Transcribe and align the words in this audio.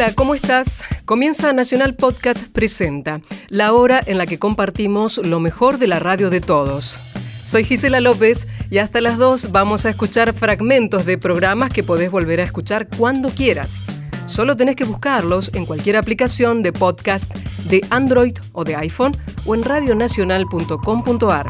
Hola, 0.00 0.14
¿cómo 0.14 0.34
estás? 0.34 0.82
Comienza 1.04 1.52
Nacional 1.52 1.94
Podcast 1.94 2.38
Presenta, 2.54 3.20
la 3.50 3.74
hora 3.74 4.00
en 4.06 4.16
la 4.16 4.24
que 4.24 4.38
compartimos 4.38 5.18
lo 5.18 5.40
mejor 5.40 5.76
de 5.76 5.88
la 5.88 5.98
radio 5.98 6.30
de 6.30 6.40
todos. 6.40 6.98
Soy 7.44 7.64
Gisela 7.64 8.00
López 8.00 8.48
y 8.70 8.78
hasta 8.78 9.02
las 9.02 9.18
2 9.18 9.52
vamos 9.52 9.84
a 9.84 9.90
escuchar 9.90 10.32
fragmentos 10.32 11.04
de 11.04 11.18
programas 11.18 11.70
que 11.70 11.82
podés 11.82 12.10
volver 12.10 12.40
a 12.40 12.44
escuchar 12.44 12.88
cuando 12.88 13.28
quieras. 13.28 13.84
Solo 14.24 14.56
tenés 14.56 14.74
que 14.74 14.84
buscarlos 14.84 15.50
en 15.52 15.66
cualquier 15.66 15.98
aplicación 15.98 16.62
de 16.62 16.72
podcast 16.72 17.34
de 17.68 17.86
Android 17.90 18.38
o 18.52 18.64
de 18.64 18.76
iPhone 18.76 19.12
o 19.44 19.54
en 19.54 19.64
radionacional.com.ar. 19.64 21.46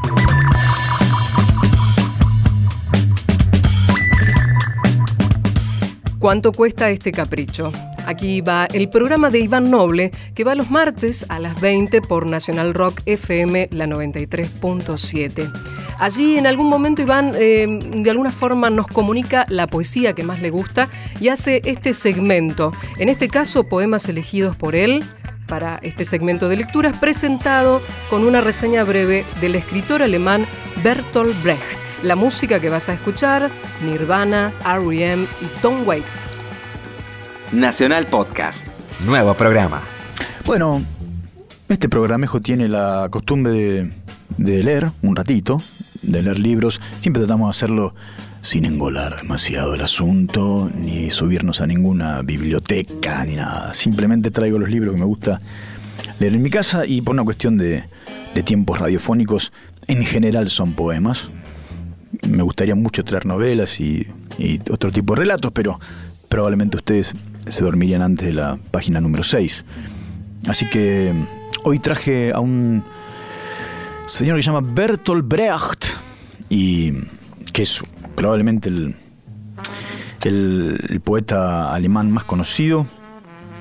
¿Cuánto 6.19 6.51
cuesta 6.51 6.91
este 6.91 7.13
capricho? 7.13 7.73
Aquí 8.11 8.41
va 8.41 8.67
el 8.73 8.89
programa 8.89 9.31
de 9.31 9.39
Iván 9.39 9.71
Noble, 9.71 10.11
que 10.35 10.43
va 10.43 10.57
los 10.57 10.69
martes 10.69 11.25
a 11.29 11.39
las 11.39 11.61
20 11.61 12.03
por 12.03 12.27
Nacional 12.27 12.75
Rock 12.75 13.03
FM, 13.07 13.69
la 13.71 13.87
93.7. 13.87 15.49
Allí 15.97 16.37
en 16.37 16.49
algún 16.49 16.69
momento 16.69 17.03
Iván 17.03 17.35
eh, 17.39 17.69
de 17.69 18.11
alguna 18.11 18.33
forma 18.33 18.69
nos 18.69 18.89
comunica 18.89 19.47
la 19.49 19.69
poesía 19.69 20.13
que 20.13 20.25
más 20.25 20.43
le 20.43 20.51
gusta 20.51 20.89
y 21.21 21.29
hace 21.29 21.63
este 21.65 21.93
segmento, 21.93 22.73
en 22.99 23.11
este 23.11 23.29
caso 23.29 23.69
poemas 23.69 24.09
elegidos 24.09 24.57
por 24.57 24.75
él 24.75 25.05
para 25.47 25.79
este 25.81 26.05
segmento 26.05 26.49
de 26.49 26.57
lecturas 26.57 26.97
presentado 26.97 27.81
con 28.09 28.25
una 28.25 28.41
reseña 28.41 28.83
breve 28.83 29.25
del 29.41 29.55
escritor 29.55 30.03
alemán 30.03 30.47
Bertolt 30.83 31.41
Brecht. 31.45 31.79
La 32.03 32.17
música 32.17 32.59
que 32.59 32.71
vas 32.71 32.89
a 32.89 32.95
escuchar, 32.95 33.53
Nirvana, 33.85 34.53
R.E.M. 34.65 35.29
y 35.41 35.61
Tom 35.63 35.87
Waits. 35.87 36.40
Nacional 37.53 38.07
Podcast. 38.07 38.69
Nuevo 39.05 39.35
programa. 39.35 39.83
Bueno, 40.47 40.85
este 41.69 41.89
programejo 41.89 42.41
tiene 42.41 42.69
la 42.69 43.09
costumbre 43.11 43.91
de, 44.37 44.63
leer 44.63 44.93
un 45.03 45.17
ratito, 45.17 45.61
de 46.01 46.23
leer 46.23 46.39
libros. 46.39 46.81
Siempre 47.01 47.21
tratamos 47.21 47.49
de 47.49 47.51
hacerlo 47.51 47.95
sin 48.41 48.67
engolar 48.67 49.17
demasiado 49.17 49.75
el 49.75 49.81
asunto, 49.81 50.71
ni 50.73 51.11
subirnos 51.11 51.61
a 51.61 51.67
ninguna 51.67 52.23
biblioteca, 52.23 53.25
ni 53.25 53.35
nada. 53.35 53.75
Simplemente 53.75 54.31
traigo 54.31 54.61
los 54.61 54.71
libros 54.71 54.95
que 54.95 55.01
me 55.01 55.07
gusta 55.07 55.41
leer 56.21 56.35
en 56.35 56.43
mi 56.43 56.51
casa 56.51 56.87
y 56.87 57.03
por 57.03 57.15
una 57.15 57.25
cuestión 57.25 57.59
de, 57.59 57.83
tiempos 58.45 58.79
radiofónicos, 58.79 59.53
en 59.89 60.05
general 60.05 60.51
son 60.51 60.75
poemas. 60.75 61.31
Me 62.29 62.45
gustaría 62.45 62.77
mucho 62.77 63.05
traer 63.05 63.27
novelas 63.27 63.81
y, 63.81 64.07
y 64.39 64.61
otro 64.71 64.93
tipo 64.93 65.15
de 65.15 65.23
relatos, 65.23 65.51
pero 65.53 65.81
probablemente 66.31 66.79
ustedes 66.79 67.13
se 67.49 67.65
dormirían 67.65 68.01
antes 68.01 68.27
de 68.27 68.33
la 68.33 68.59
página 68.71 69.01
número 69.03 69.23
6. 69.23 69.65
Así 70.49 70.71
que 70.71 71.13
mm, 71.13 71.27
hoy 71.65 71.79
traje 71.81 72.33
a 72.33 72.41
un 72.41 72.83
señor 74.07 74.37
que 74.37 74.43
se 74.43 74.51
llama 74.51 74.67
Bertolt 74.73 75.27
Brecht 75.27 75.87
y 76.49 76.93
que 77.53 77.63
es 77.63 77.83
probablemente 78.15 78.69
el, 78.69 78.97
el, 80.23 81.01
poeta 81.03 81.75
alemán 81.75 82.11
más 82.11 82.25
conocido, 82.25 82.87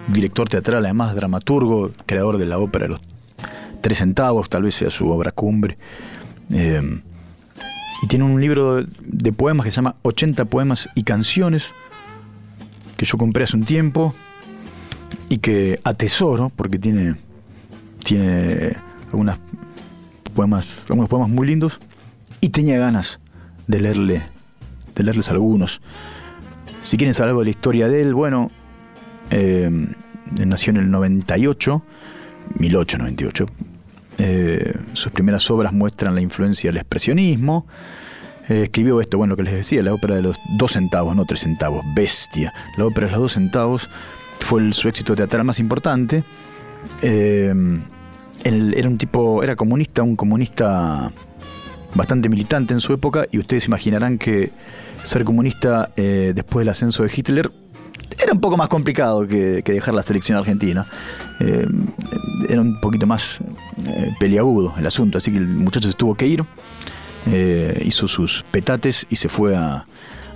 director 0.08 0.48
teatral, 0.48 0.86
además 0.86 1.16
dramaturgo, 1.16 1.92
creador 2.06 2.38
de 2.38 2.46
la 2.46 2.60
ópera 2.60 2.88
los 2.88 3.02
tres 3.82 3.98
centavos, 3.98 4.50
tal 4.50 4.64
vez 4.64 4.76
sea 4.76 4.92
su 4.92 5.10
obra 5.10 5.32
cumbre. 5.32 5.78
Eh, 6.52 7.02
y 8.02 8.08
tiene 8.08 8.26
un 8.26 8.40
libro 8.40 8.84
de 8.84 9.34
poemas 9.34 9.66
que 9.66 9.72
se 9.72 9.78
llama 9.78 9.96
80 10.04 10.46
poemas 10.46 10.88
y 10.96 11.04
canciones, 11.04 11.72
que 13.00 13.06
yo 13.06 13.18
compré 13.18 13.46
hace 13.46 13.56
un 13.56 13.64
tiempo 13.64 14.14
y 15.30 15.38
que 15.38 15.80
atesoro 15.86 16.52
porque 16.54 16.78
tiene, 16.78 17.16
tiene 18.04 18.76
poemas, 20.36 20.84
algunos 20.90 21.08
poemas 21.08 21.30
muy 21.30 21.48
lindos 21.48 21.80
y 22.42 22.50
tenía 22.50 22.78
ganas 22.78 23.22
de 23.68 23.80
leerle, 23.80 24.22
de 24.96 25.04
leerles 25.04 25.30
algunos. 25.30 25.82
Si 26.82 26.98
quieren 26.98 27.14
saber 27.14 27.30
algo 27.30 27.40
de 27.40 27.46
la 27.46 27.52
historia 27.52 27.88
de 27.88 28.02
él, 28.02 28.14
bueno, 28.14 28.52
eh, 29.30 29.72
nació 30.46 30.72
en 30.72 30.78
el 30.78 30.92
98, 30.92 31.82
1898. 32.58 33.46
Eh, 34.18 34.74
sus 34.92 35.14
primeras 35.14 35.50
obras 35.50 35.72
muestran 35.72 36.16
la 36.16 36.20
influencia 36.20 36.68
del 36.70 36.78
expresionismo, 36.78 37.66
eh, 38.50 38.64
escribió 38.64 39.00
esto, 39.00 39.18
bueno, 39.20 39.34
lo 39.34 39.38
que 39.38 39.44
les 39.44 39.54
decía, 39.54 39.84
la 39.84 39.94
ópera 39.94 40.16
de 40.16 40.24
los 40.24 40.38
dos 40.58 40.72
centavos, 40.72 41.16
no 41.16 41.26
tres 41.26 41.42
centavos, 41.42 41.86
bestia. 41.94 42.52
La 42.78 42.86
ópera 42.86 43.06
de 43.06 43.12
los 43.12 43.22
dos 43.22 43.34
centavos 43.34 43.90
fue 44.40 44.74
su 44.74 44.88
éxito 44.88 45.16
teatral 45.16 45.44
más 45.44 45.60
importante. 45.60 46.24
Eh, 47.04 47.54
él 48.44 48.74
era 48.76 48.90
un 48.90 48.98
tipo, 48.98 49.44
era 49.44 49.56
comunista, 49.56 50.02
un 50.02 50.16
comunista 50.16 51.12
bastante 51.94 52.28
militante 52.28 52.74
en 52.74 52.80
su 52.80 52.92
época, 52.92 53.26
y 53.32 53.38
ustedes 53.38 53.68
imaginarán 53.68 54.18
que 54.18 54.52
ser 55.04 55.24
comunista 55.26 55.92
eh, 55.96 56.34
después 56.34 56.62
del 56.62 56.70
ascenso 56.70 57.04
de 57.04 57.12
Hitler 57.16 57.52
era 58.22 58.34
un 58.34 58.42
poco 58.42 58.58
más 58.58 58.68
complicado 58.68 59.28
que, 59.28 59.62
dejar 59.62 59.94
la 59.94 60.04
selección 60.04 60.38
argentina. 60.38 60.86
era 61.40 62.62
un 62.62 62.82
poquito 62.82 63.06
más 63.08 63.40
peliagudo 64.20 64.74
el 64.78 64.86
asunto, 64.88 65.20
así 65.20 65.32
que 65.32 65.38
el 65.38 65.48
muchacho 65.48 65.90
se 65.90 65.96
tuvo 65.96 66.16
que 66.16 66.28
ir. 66.28 66.44
Eh, 67.28 67.84
hizo 67.86 68.08
sus 68.08 68.44
petates 68.52 69.06
y 69.10 69.16
se 69.16 69.30
fue 69.30 69.56
a, 69.56 69.84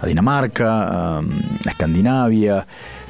Dinamarca, 0.06 1.18
a, 1.18 1.22
Escandinavia. 1.66 2.68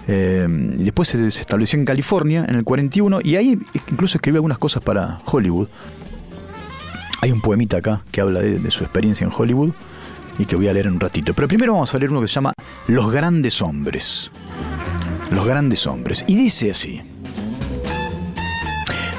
Eh, 0.08 0.46
después 0.78 1.10
se, 1.10 1.26
estableció 1.28 1.80
en 1.80 1.86
California 1.86 2.46
en 2.48 2.56
el 2.56 2.64
41 2.64 3.20
y 3.24 3.36
ahí 3.36 3.58
incluso 3.90 4.18
escribió 4.18 4.38
algunas 4.38 4.60
cosas 4.60 4.84
para 4.84 5.20
Hollywood. 5.26 5.68
Hay 7.22 7.32
un 7.32 7.42
poemita 7.42 7.78
acá 7.78 8.04
que 8.12 8.22
habla 8.22 8.42
de, 8.42 8.70
su 8.70 8.84
experiencia 8.84 9.26
en 9.26 9.32
Hollywood 9.36 9.74
y 10.38 10.46
que 10.46 10.56
voy 10.56 10.68
a 10.68 10.74
leer 10.74 10.88
en 10.88 10.94
un 10.94 11.00
ratito. 11.00 11.34
Pero 11.34 11.48
primero 11.48 11.74
vamos 11.74 11.94
a 11.94 11.98
leer 11.98 12.12
uno 12.12 12.22
que 12.22 12.28
se 12.28 12.36
llama 12.36 12.54
Los 12.88 13.12
grandes 13.12 13.62
hombres. 13.62 14.30
Los 15.32 15.46
grandes 15.46 15.88
hombres. 15.88 16.26
Y 16.28 16.36
dice 16.36 16.72
así. 16.72 17.02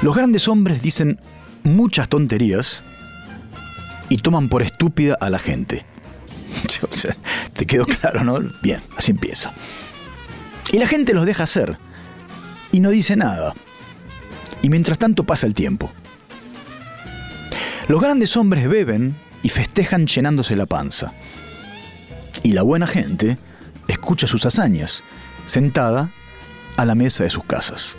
Los 0.01 0.15
grandes 0.15 0.47
hombres 0.47 0.81
dicen 0.81 1.19
muchas 1.63 2.07
tonterías 2.07 2.83
y 4.09 4.17
toman 4.17 4.49
por 4.49 4.61
estúpida 4.61 5.17
a 5.19 5.29
la 5.29 5.39
gente. 5.39 5.85
te 7.53 7.65
quedó 7.65 7.85
claro, 7.85 8.23
¿no? 8.23 8.39
Bien, 8.61 8.81
así 8.97 9.11
empieza. 9.11 9.53
Y 10.71 10.79
la 10.79 10.87
gente 10.87 11.13
los 11.13 11.25
deja 11.25 11.43
hacer 11.43 11.77
y 12.71 12.79
no 12.79 12.89
dice 12.89 13.15
nada. 13.15 13.53
Y 14.61 14.69
mientras 14.69 14.97
tanto 14.97 15.23
pasa 15.23 15.47
el 15.47 15.53
tiempo. 15.53 15.91
Los 17.87 18.01
grandes 18.01 18.35
hombres 18.35 18.67
beben 18.67 19.15
y 19.43 19.49
festejan 19.49 20.07
llenándose 20.07 20.55
la 20.55 20.65
panza. 20.65 21.13
Y 22.41 22.53
la 22.53 22.63
buena 22.63 22.87
gente 22.87 23.37
escucha 23.87 24.27
sus 24.27 24.45
hazañas, 24.45 25.03
sentada 25.45 26.09
a 26.77 26.85
la 26.85 26.95
mesa 26.95 27.23
de 27.23 27.29
sus 27.29 27.43
casas. 27.43 27.95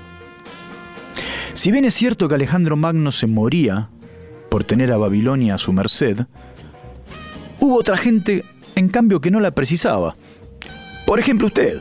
Si 1.54 1.70
bien 1.70 1.84
es 1.84 1.94
cierto 1.94 2.28
que 2.28 2.34
Alejandro 2.34 2.76
Magno 2.76 3.12
se 3.12 3.26
moría 3.26 3.88
por 4.50 4.64
tener 4.64 4.92
a 4.92 4.96
Babilonia 4.96 5.54
a 5.54 5.58
su 5.58 5.72
merced, 5.72 6.20
hubo 7.60 7.76
otra 7.76 7.96
gente, 7.96 8.44
en 8.74 8.88
cambio, 8.88 9.20
que 9.20 9.30
no 9.30 9.40
la 9.40 9.50
precisaba. 9.50 10.16
Por 11.06 11.20
ejemplo, 11.20 11.46
usted. 11.48 11.80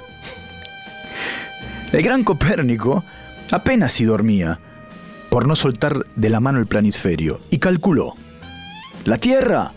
El 1.92 2.02
gran 2.02 2.24
Copérnico 2.24 3.04
apenas 3.52 3.94
si 3.94 4.06
dormía, 4.06 4.60
por 5.30 5.48
no 5.48 5.56
soltar 5.56 6.06
de 6.16 6.30
la 6.30 6.40
mano 6.40 6.60
el 6.60 6.68
planisferio, 6.68 7.40
y 7.50 7.60
calculó. 7.60 8.16
La 9.06 9.18
Tierra 9.18 9.72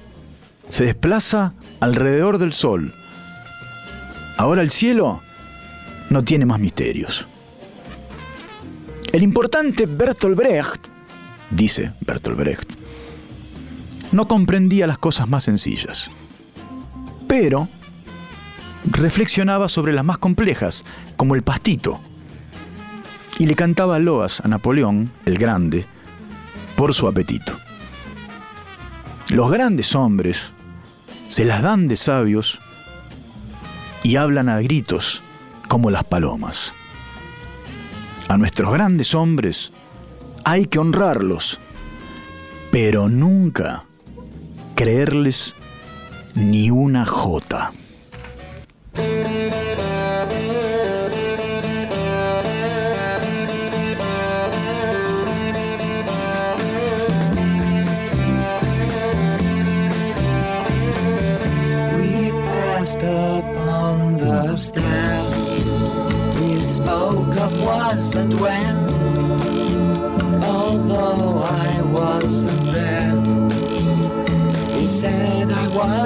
se 0.68 0.84
desplaza 0.84 1.54
alrededor 1.80 2.38
del 2.38 2.52
Sol. 2.52 2.92
Ahora 4.36 4.62
el 4.62 4.70
cielo 4.70 5.20
no 6.10 6.24
tiene 6.24 6.46
más 6.46 6.60
misterios. 6.60 7.26
El 9.12 9.22
importante 9.22 9.86
Bertolt 9.86 10.36
Brecht, 10.36 10.88
dice 11.50 11.92
Bertolt 12.00 12.38
Brecht, 12.38 12.72
no 14.12 14.28
comprendía 14.28 14.86
las 14.86 14.98
cosas 14.98 15.28
más 15.28 15.44
sencillas. 15.44 16.10
Pero 17.26 17.68
reflexionaba 18.84 19.68
sobre 19.68 19.92
las 19.92 20.04
más 20.04 20.18
complejas, 20.18 20.84
como 21.16 21.34
el 21.34 21.42
pastito. 21.42 22.00
Y 23.38 23.46
le 23.46 23.54
cantaba 23.54 23.98
loas 23.98 24.40
a 24.40 24.48
Napoleón, 24.48 25.12
el 25.26 25.38
grande, 25.38 25.86
por 26.76 26.94
su 26.94 27.06
apetito. 27.06 27.56
Los 29.30 29.50
grandes 29.50 29.94
hombres 29.94 30.52
se 31.28 31.44
las 31.44 31.62
dan 31.62 31.86
de 31.86 31.96
sabios 31.96 32.58
y 34.02 34.16
hablan 34.16 34.48
a 34.48 34.60
gritos 34.60 35.22
como 35.68 35.90
las 35.90 36.04
palomas. 36.04 36.72
A 38.28 38.36
nuestros 38.36 38.72
grandes 38.72 39.14
hombres 39.14 39.72
hay 40.50 40.64
que 40.64 40.78
honrarlos, 40.78 41.60
pero 42.70 43.10
nunca 43.10 43.84
creerles 44.74 45.54
ni 46.34 46.70
una 46.70 47.04
jota. 47.04 47.72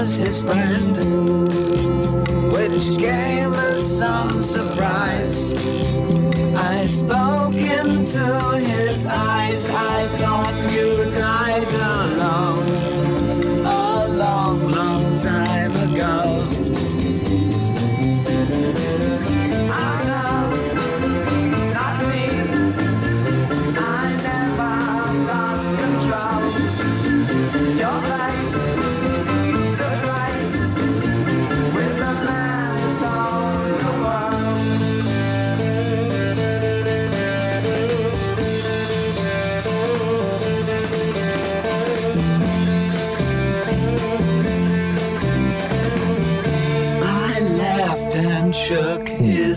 Was 0.03 0.17
his 0.17 0.43
friend, 0.43 0.97
which 2.53 2.99
came 2.99 3.55
as 3.55 3.99
some 3.99 4.43
surprise. 4.43 5.55
I 6.57 6.87
spoke 6.87 7.55
into 7.55 8.27
his 8.67 9.07
eyes, 9.07 9.71
I 9.71 10.09
thought 10.19 10.59
you 10.73 11.09
died 11.13 11.73
alone 11.95 12.69
a 13.65 14.09
long, 14.09 14.73
long 14.73 15.17
time 15.17 15.71
ago. 15.71 16.42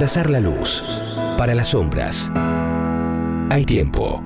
Abrazar 0.00 0.30
la 0.30 0.40
luz. 0.40 0.82
Para 1.36 1.54
las 1.54 1.68
sombras. 1.68 2.32
Hay 3.50 3.66
tiempo. 3.66 4.22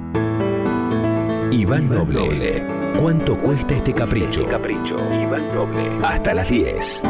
Iván 1.51 1.89
Noble. 1.89 2.65
¿Cuánto 3.01 3.37
cuesta 3.37 3.75
este 3.75 3.93
capricho? 3.93 4.47
capricho. 4.47 4.97
Iván 5.21 5.53
Noble. 5.53 5.91
Hasta 6.05 6.33
las 6.33 6.49
10. 6.49 7.03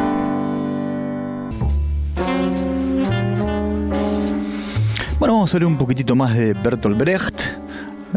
Bueno, 5.18 5.34
vamos 5.34 5.54
a 5.54 5.58
ver 5.58 5.66
un 5.66 5.76
poquitito 5.76 6.16
más 6.16 6.34
de 6.34 6.54
Bertolt 6.54 6.96
Brecht. 6.96 7.42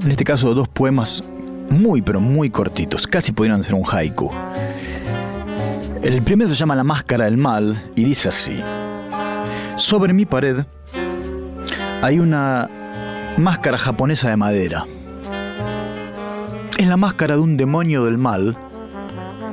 En 0.01 0.11
este 0.11 0.23
caso, 0.23 0.53
dos 0.53 0.69
poemas 0.69 1.25
muy, 1.69 2.01
pero 2.01 2.21
muy 2.21 2.49
cortitos. 2.49 3.05
Casi 3.05 3.33
podrían 3.33 3.65
ser 3.65 3.73
un 3.73 3.83
haiku. 3.85 4.31
El 6.01 6.21
primero 6.21 6.49
se 6.49 6.55
llama 6.55 6.73
La 6.73 6.85
Máscara 6.85 7.25
del 7.25 7.35
Mal 7.35 7.91
y 7.97 8.05
dice 8.05 8.29
así. 8.29 8.63
Sobre 9.77 10.12
mi 10.12 10.25
pared 10.25 10.65
hay 12.01 12.19
una 12.19 12.67
máscara 13.38 13.77
japonesa 13.77 14.27
de 14.29 14.36
madera. 14.36 14.88
Es 16.79 16.88
la 16.88 16.98
máscara 16.98 17.36
de 17.36 17.41
un 17.41 17.57
demonio 17.57 18.05
del 18.05 18.17
mal 18.17 18.57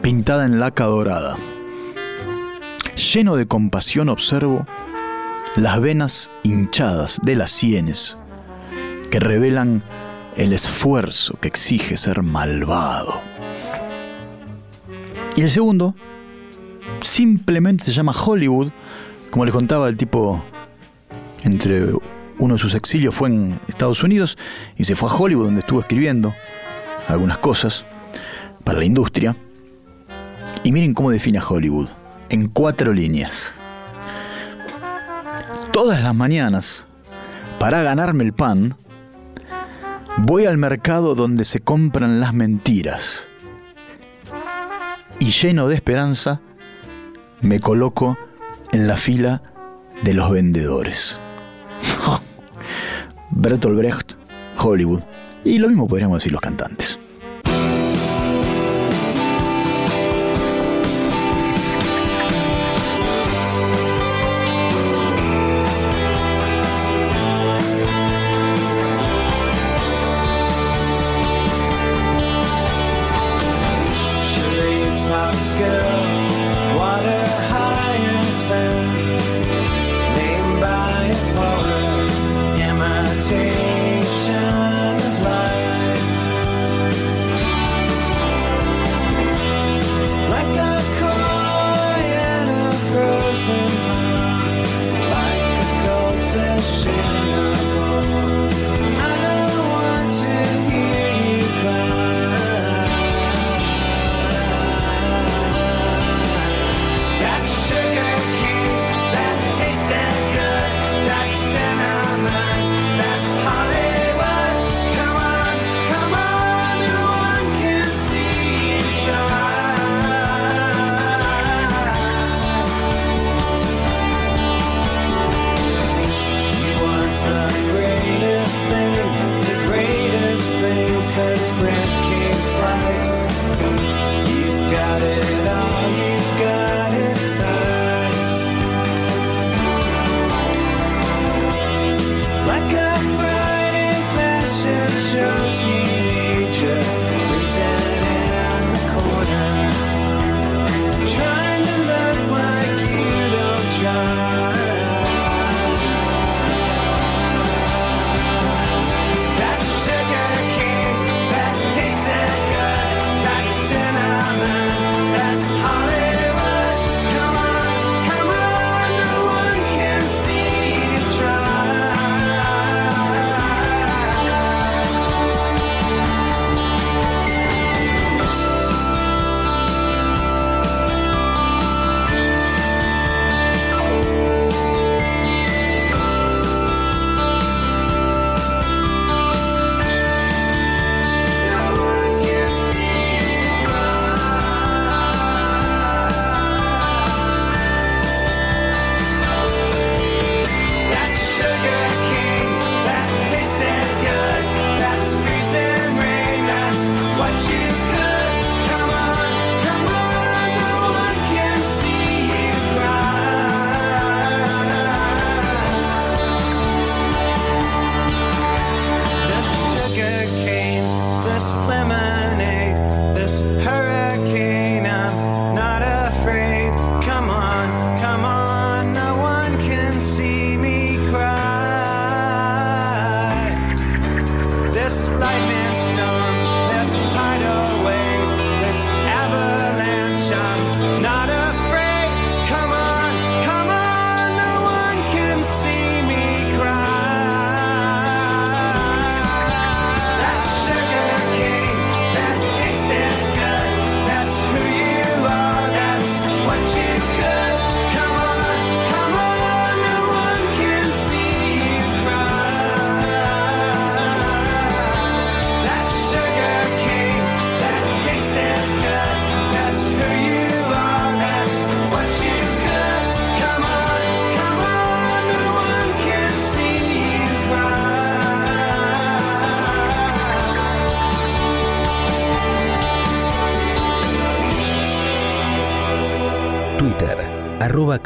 pintada 0.00 0.46
en 0.46 0.60
laca 0.60 0.84
dorada. 0.84 1.36
Lleno 2.96 3.36
de 3.36 3.46
compasión 3.46 4.08
observo 4.08 4.66
las 5.56 5.78
venas 5.82 6.30
hinchadas 6.42 7.20
de 7.22 7.36
las 7.36 7.50
sienes 7.50 8.16
que 9.10 9.20
revelan 9.20 9.82
el 10.36 10.54
esfuerzo 10.54 11.36
que 11.38 11.48
exige 11.48 11.98
ser 11.98 12.22
malvado. 12.22 13.20
Y 15.36 15.42
el 15.42 15.50
segundo 15.50 15.94
simplemente 17.02 17.84
se 17.84 17.92
llama 17.92 18.12
Hollywood, 18.12 18.70
como 19.34 19.46
les 19.46 19.52
contaba 19.52 19.88
el 19.88 19.96
tipo 19.96 20.44
entre 21.42 21.92
uno 22.38 22.54
de 22.54 22.60
sus 22.60 22.76
exilios 22.76 23.16
fue 23.16 23.30
en 23.30 23.58
Estados 23.66 24.04
Unidos 24.04 24.38
y 24.76 24.84
se 24.84 24.94
fue 24.94 25.10
a 25.10 25.12
Hollywood 25.12 25.46
donde 25.46 25.58
estuvo 25.58 25.80
escribiendo 25.80 26.32
algunas 27.08 27.38
cosas 27.38 27.84
para 28.62 28.78
la 28.78 28.84
industria. 28.84 29.34
Y 30.62 30.70
miren 30.70 30.94
cómo 30.94 31.10
define 31.10 31.38
a 31.38 31.44
Hollywood, 31.44 31.88
en 32.28 32.46
cuatro 32.46 32.92
líneas. 32.92 33.52
Todas 35.72 36.00
las 36.00 36.14
mañanas, 36.14 36.86
para 37.58 37.82
ganarme 37.82 38.22
el 38.22 38.34
pan, 38.34 38.76
voy 40.18 40.46
al 40.46 40.58
mercado 40.58 41.16
donde 41.16 41.44
se 41.44 41.58
compran 41.58 42.20
las 42.20 42.32
mentiras. 42.34 43.26
Y 45.18 45.32
lleno 45.32 45.66
de 45.66 45.74
esperanza, 45.74 46.40
me 47.40 47.58
coloco 47.58 48.16
en 48.74 48.88
la 48.88 48.96
fila 48.96 49.40
de 50.02 50.14
los 50.14 50.32
vendedores. 50.32 51.20
Bertolt 53.30 53.78
Brecht, 53.78 54.14
Hollywood. 54.58 55.00
Y 55.44 55.58
lo 55.58 55.68
mismo 55.68 55.86
podríamos 55.86 56.18
decir 56.18 56.32
los 56.32 56.40
cantantes. 56.40 56.98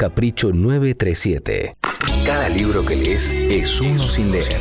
Capricho 0.09 0.51
937. 0.51 1.75
Cada 2.25 2.49
libro 2.49 2.83
que 2.83 2.95
lees 2.95 3.29
es 3.29 3.79
uno 3.79 3.99
sin 3.99 4.31
leer. 4.31 4.57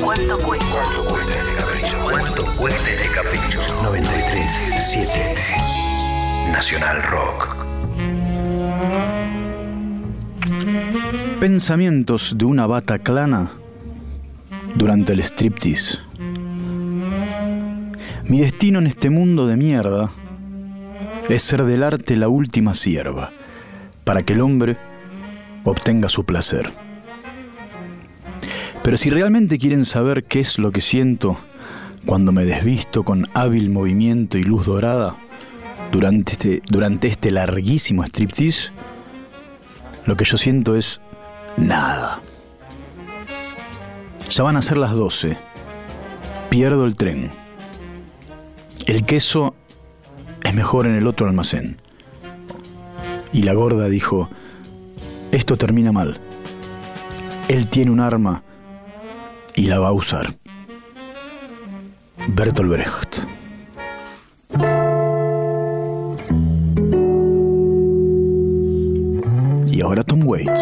¿Cuánto 0.00 0.38
cuesta? 0.38 0.66
¿Cuánto 2.04 2.44
cuesta 2.56 2.88
este 2.88 3.08
capricho? 3.08 3.60
Este 3.60 3.74
capricho? 3.74 3.82
937. 3.82 5.34
Nacional 6.52 7.02
Rock. 7.10 7.56
Pensamientos 11.40 12.34
de 12.38 12.44
una 12.44 12.68
bata 12.68 13.00
clana 13.00 13.50
durante 14.76 15.12
el 15.12 15.18
striptease. 15.24 15.98
Mi 18.26 18.42
destino 18.42 18.78
en 18.78 18.86
este 18.86 19.10
mundo 19.10 19.48
de 19.48 19.56
mierda 19.56 20.12
es 21.28 21.42
ser 21.42 21.64
del 21.64 21.82
arte 21.82 22.16
la 22.16 22.28
última 22.28 22.74
sierva 22.74 23.32
para 24.08 24.22
que 24.22 24.32
el 24.32 24.40
hombre 24.40 24.78
obtenga 25.64 26.08
su 26.08 26.24
placer. 26.24 26.72
Pero 28.82 28.96
si 28.96 29.10
realmente 29.10 29.58
quieren 29.58 29.84
saber 29.84 30.24
qué 30.24 30.40
es 30.40 30.58
lo 30.58 30.72
que 30.72 30.80
siento 30.80 31.38
cuando 32.06 32.32
me 32.32 32.46
desvisto 32.46 33.02
con 33.02 33.28
hábil 33.34 33.68
movimiento 33.68 34.38
y 34.38 34.44
luz 34.44 34.64
dorada 34.64 35.18
durante 35.92 36.32
este, 36.32 36.62
durante 36.70 37.08
este 37.08 37.30
larguísimo 37.30 38.02
striptease, 38.02 38.70
lo 40.06 40.16
que 40.16 40.24
yo 40.24 40.38
siento 40.38 40.74
es 40.74 41.02
nada. 41.58 42.20
Ya 44.30 44.42
van 44.42 44.56
a 44.56 44.62
ser 44.62 44.78
las 44.78 44.92
12. 44.92 45.36
Pierdo 46.48 46.86
el 46.86 46.96
tren. 46.96 47.30
El 48.86 49.04
queso 49.04 49.54
es 50.42 50.54
mejor 50.54 50.86
en 50.86 50.94
el 50.94 51.06
otro 51.06 51.26
almacén. 51.26 51.76
Y 53.32 53.42
la 53.42 53.54
gorda 53.54 53.88
dijo, 53.88 54.28
esto 55.32 55.56
termina 55.56 55.92
mal. 55.92 56.18
Él 57.48 57.68
tiene 57.68 57.90
un 57.90 58.00
arma 58.00 58.42
y 59.54 59.66
la 59.66 59.78
va 59.78 59.88
a 59.88 59.92
usar. 59.92 60.34
Bertolt 62.28 62.70
Brecht. 62.70 63.16
Y 69.66 69.80
ahora 69.80 70.02
Tom 70.02 70.26
Waits 70.26 70.60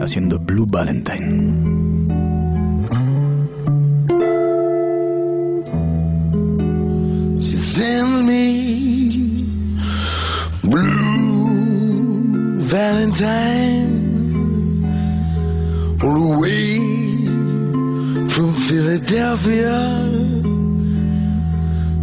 haciendo 0.00 0.38
Blue 0.38 0.66
Valentine. 0.68 1.70
She 7.38 8.02
me 8.02 9.44
blue 10.62 11.09
valentines 12.70 14.32
all 16.04 16.30
the 16.30 16.38
way 16.38 16.76
from 18.28 18.54
Philadelphia 18.68 19.74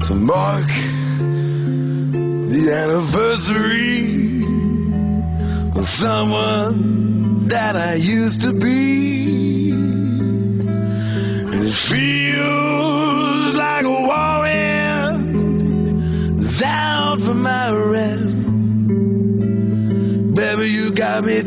to 0.06 0.14
mark 0.14 0.68
the 2.52 2.70
anniversary 2.84 4.44
of 5.80 5.88
someone 5.88 7.48
that 7.48 7.78
I 7.78 7.94
used 7.94 8.42
to 8.42 8.52
be. 8.52 9.17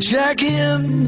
check 0.00 0.42
in. 0.42 1.00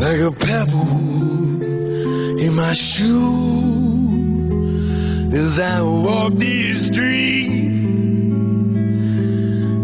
Like 0.00 0.18
a 0.18 0.32
pebble 0.32 1.62
in 2.40 2.54
my 2.54 2.72
shoe 2.72 3.70
as 5.30 5.58
I 5.58 5.82
walk 5.82 6.36
these 6.36 6.86
streets, 6.86 7.84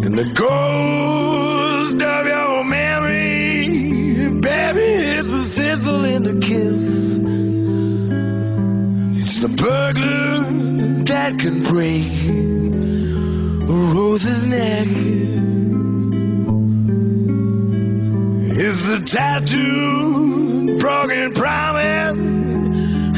and 0.06 0.16
the 0.16 0.24
ghost 0.32 2.00
of 2.00 2.26
your 2.26 2.64
memory, 2.64 4.40
baby, 4.40 4.80
it's 4.80 5.28
a 5.28 5.44
thistle 5.44 6.04
in 6.06 6.26
a 6.26 6.40
kiss. 6.40 7.18
It's 9.22 9.38
the 9.40 9.48
burglar 9.48 10.44
that 11.04 11.38
can 11.38 11.62
break 11.64 12.10
a 13.68 13.72
rose's 13.94 14.46
neck. 14.46 15.35
Tattoo, 19.06 20.76
broken 20.78 21.32
promise. 21.32 22.18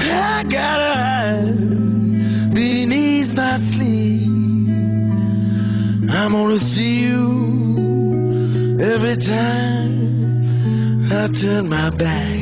I 0.00 0.44
gotta 0.44 0.94
hide 1.00 2.54
beneath 2.54 3.34
my 3.34 3.58
sleeve. 3.58 4.28
I'm 6.10 6.32
gonna 6.32 6.58
see 6.58 7.00
you 7.00 8.76
every 8.80 9.16
time 9.16 11.10
I 11.10 11.26
turn 11.28 11.68
my 11.70 11.90
back. 11.90 12.37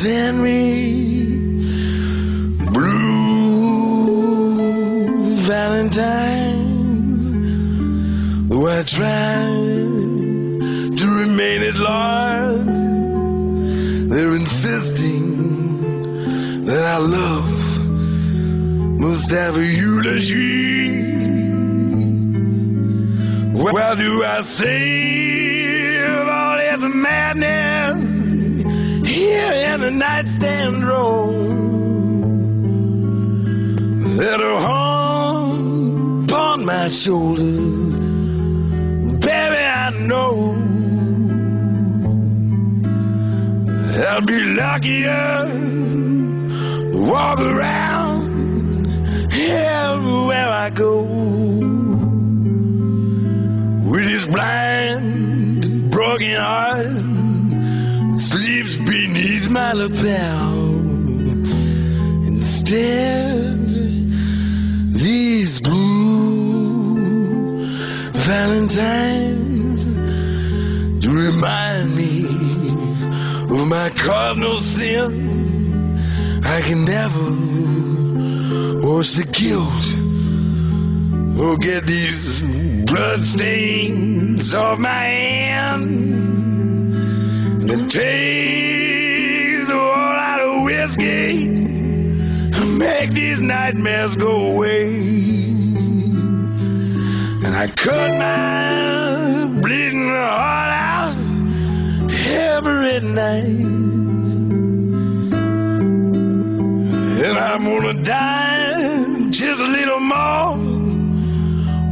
Send 0.00 0.40
me 0.42 1.36
blue 2.72 4.16
valentines. 5.44 7.20
Though 8.48 8.66
I 8.66 8.82
try 8.84 9.44
to 11.00 11.06
remain 11.06 11.62
at 11.64 11.76
large, 11.76 12.64
they're 14.08 14.32
insisting 14.32 16.64
that 16.64 16.82
our 16.82 17.02
love 17.02 17.60
must 18.98 19.30
have 19.32 19.58
a 19.58 19.66
eulogy. 19.66 21.12
Well, 23.52 23.96
do 23.96 24.24
I 24.24 24.40
save 24.40 25.29
nightstand 29.90 30.82
drawer? 30.82 31.32
That 34.18 34.40
are 34.40 34.60
hung 34.60 36.24
upon 36.24 36.64
my 36.64 36.88
shoulders, 36.88 37.96
baby, 39.26 39.56
I 39.56 39.90
know 40.06 40.54
I'll 44.08 44.20
be 44.20 44.44
luckier 44.44 45.44
to 46.92 46.98
walk 47.10 47.40
around 47.40 48.86
everywhere 49.32 50.48
I 50.48 50.70
go 50.70 51.02
with 53.90 54.08
his 54.08 54.26
blind 54.26 55.90
broken 55.90 56.36
heart 56.36 56.99
my 59.50 59.72
lapel. 59.72 60.54
Instead, 62.26 63.66
these 64.92 65.60
blue 65.60 66.96
valentines 68.14 69.86
remind 71.06 71.96
me 71.96 72.24
of 73.58 73.66
my 73.66 73.90
cardinal 73.90 74.58
sin. 74.58 75.98
I 76.44 76.60
can 76.62 76.84
never 76.84 77.30
wash 78.86 79.14
the 79.14 79.24
guilt 79.24 79.86
or 81.40 81.56
get 81.58 81.86
these 81.86 82.42
blood 82.84 83.22
stains 83.22 84.54
off 84.54 84.78
my 84.78 84.88
hands. 84.88 85.60
A 87.62 87.76
whole 87.76 88.69
Gate. 90.96 91.50
Make 92.78 93.10
these 93.12 93.40
nightmares 93.40 94.16
go 94.16 94.54
away. 94.54 94.86
And 97.44 97.56
I 97.56 97.68
cut 97.68 98.10
my 98.18 99.60
bleeding 99.60 100.08
heart 100.08 100.70
out 100.70 101.14
every 102.26 103.00
night. 103.00 103.44
And 107.26 107.38
I'm 107.38 107.64
gonna 107.64 108.02
die 108.02 109.30
just 109.30 109.60
a 109.60 109.66
little 109.66 110.00
more 110.00 110.56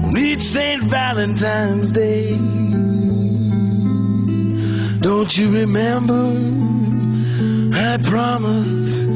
on 0.07 0.17
each 0.17 0.43
St. 0.43 0.85
Valentine's 0.85 1.93
Day. 1.93 2.37
Don't 5.01 5.37
you 5.37 5.51
remember? 5.51 6.78
I 7.91 7.97
promised 7.97 9.09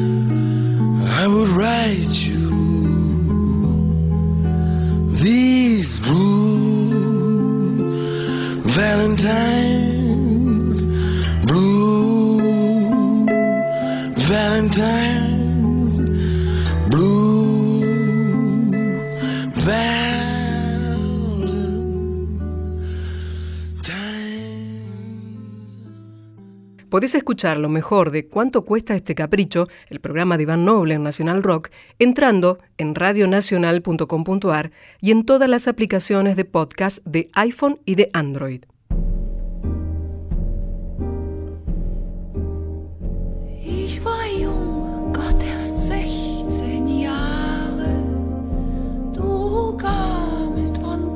I 1.21 1.27
would 1.27 1.49
write 1.49 2.27
you 2.27 2.49
these 5.17 5.99
blues. 5.99 6.42
Podés 26.93 27.15
escuchar 27.15 27.57
lo 27.57 27.71
mejor 27.71 28.11
de 28.11 28.27
Cuánto 28.27 28.67
cuesta 28.67 28.95
este 28.95 29.15
capricho, 29.15 29.67
el 29.89 29.99
programa 29.99 30.37
de 30.37 30.43
Iván 30.43 30.67
Noble 30.67 30.93
en 30.93 31.03
Nacional 31.03 31.43
Rock, 31.43 31.71
entrando 31.99 32.59
en 32.77 32.95
radionacional.com.ar 32.95 34.73
y 35.01 35.11
en 35.11 35.25
todas 35.25 35.49
las 35.49 35.69
aplicaciones 35.69 36.37
de 36.37 36.45
podcast 36.45 37.03
de 37.07 37.31
iPhone 37.33 37.81
y 37.87 37.95
de 37.95 38.11
Android. 38.13 38.65
Du 49.15 49.77
kamst 49.79 50.77
von 50.77 51.09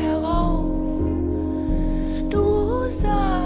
herauf. 0.00 0.64
Du 2.30 3.41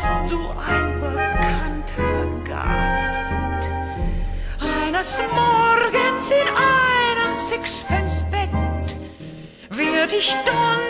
bist 0.00 0.32
du 0.32 0.40
ein 0.58 0.98
bekannter 1.00 2.26
Gast. 2.48 3.68
Eines 4.58 5.20
Morgens 5.30 6.30
in 6.30 6.48
einem 6.48 7.34
Sixpence-Bett 7.34 8.96
wird 9.70 10.12
ich 10.14 10.34
dann 10.46 10.89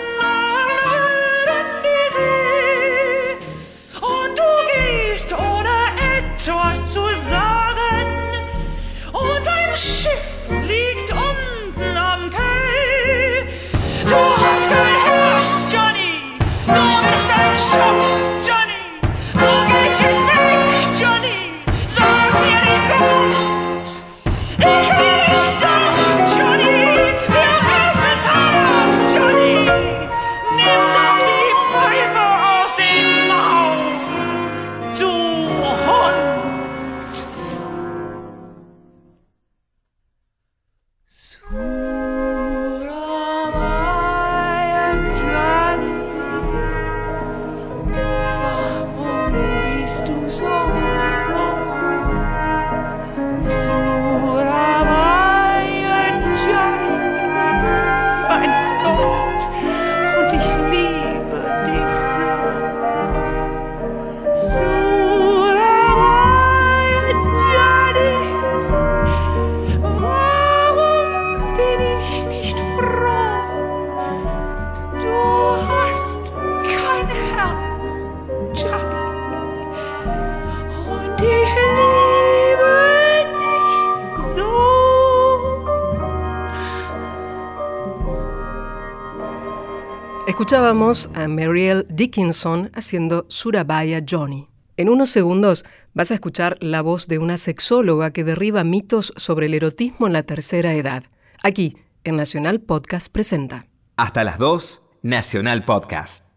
Escuchábamos 90.50 91.10
a 91.14 91.28
Marielle 91.28 91.86
Dickinson 91.88 92.72
haciendo 92.74 93.24
Surabaya 93.28 94.02
Johnny. 94.04 94.48
En 94.76 94.88
unos 94.88 95.08
segundos 95.08 95.64
vas 95.94 96.10
a 96.10 96.14
escuchar 96.14 96.56
la 96.58 96.82
voz 96.82 97.06
de 97.06 97.18
una 97.18 97.38
sexóloga 97.38 98.10
que 98.10 98.24
derriba 98.24 98.64
mitos 98.64 99.12
sobre 99.14 99.46
el 99.46 99.54
erotismo 99.54 100.08
en 100.08 100.12
la 100.12 100.24
tercera 100.24 100.74
edad. 100.74 101.04
Aquí, 101.44 101.76
en 102.02 102.16
Nacional 102.16 102.58
Podcast 102.58 103.12
presenta. 103.12 103.68
Hasta 103.96 104.24
las 104.24 104.38
2, 104.38 104.82
Nacional 105.02 105.64
Podcast. 105.64 106.36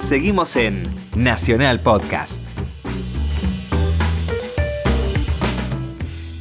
Seguimos 0.00 0.56
en 0.56 0.82
Nacional 1.14 1.78
Podcast. 1.78 2.42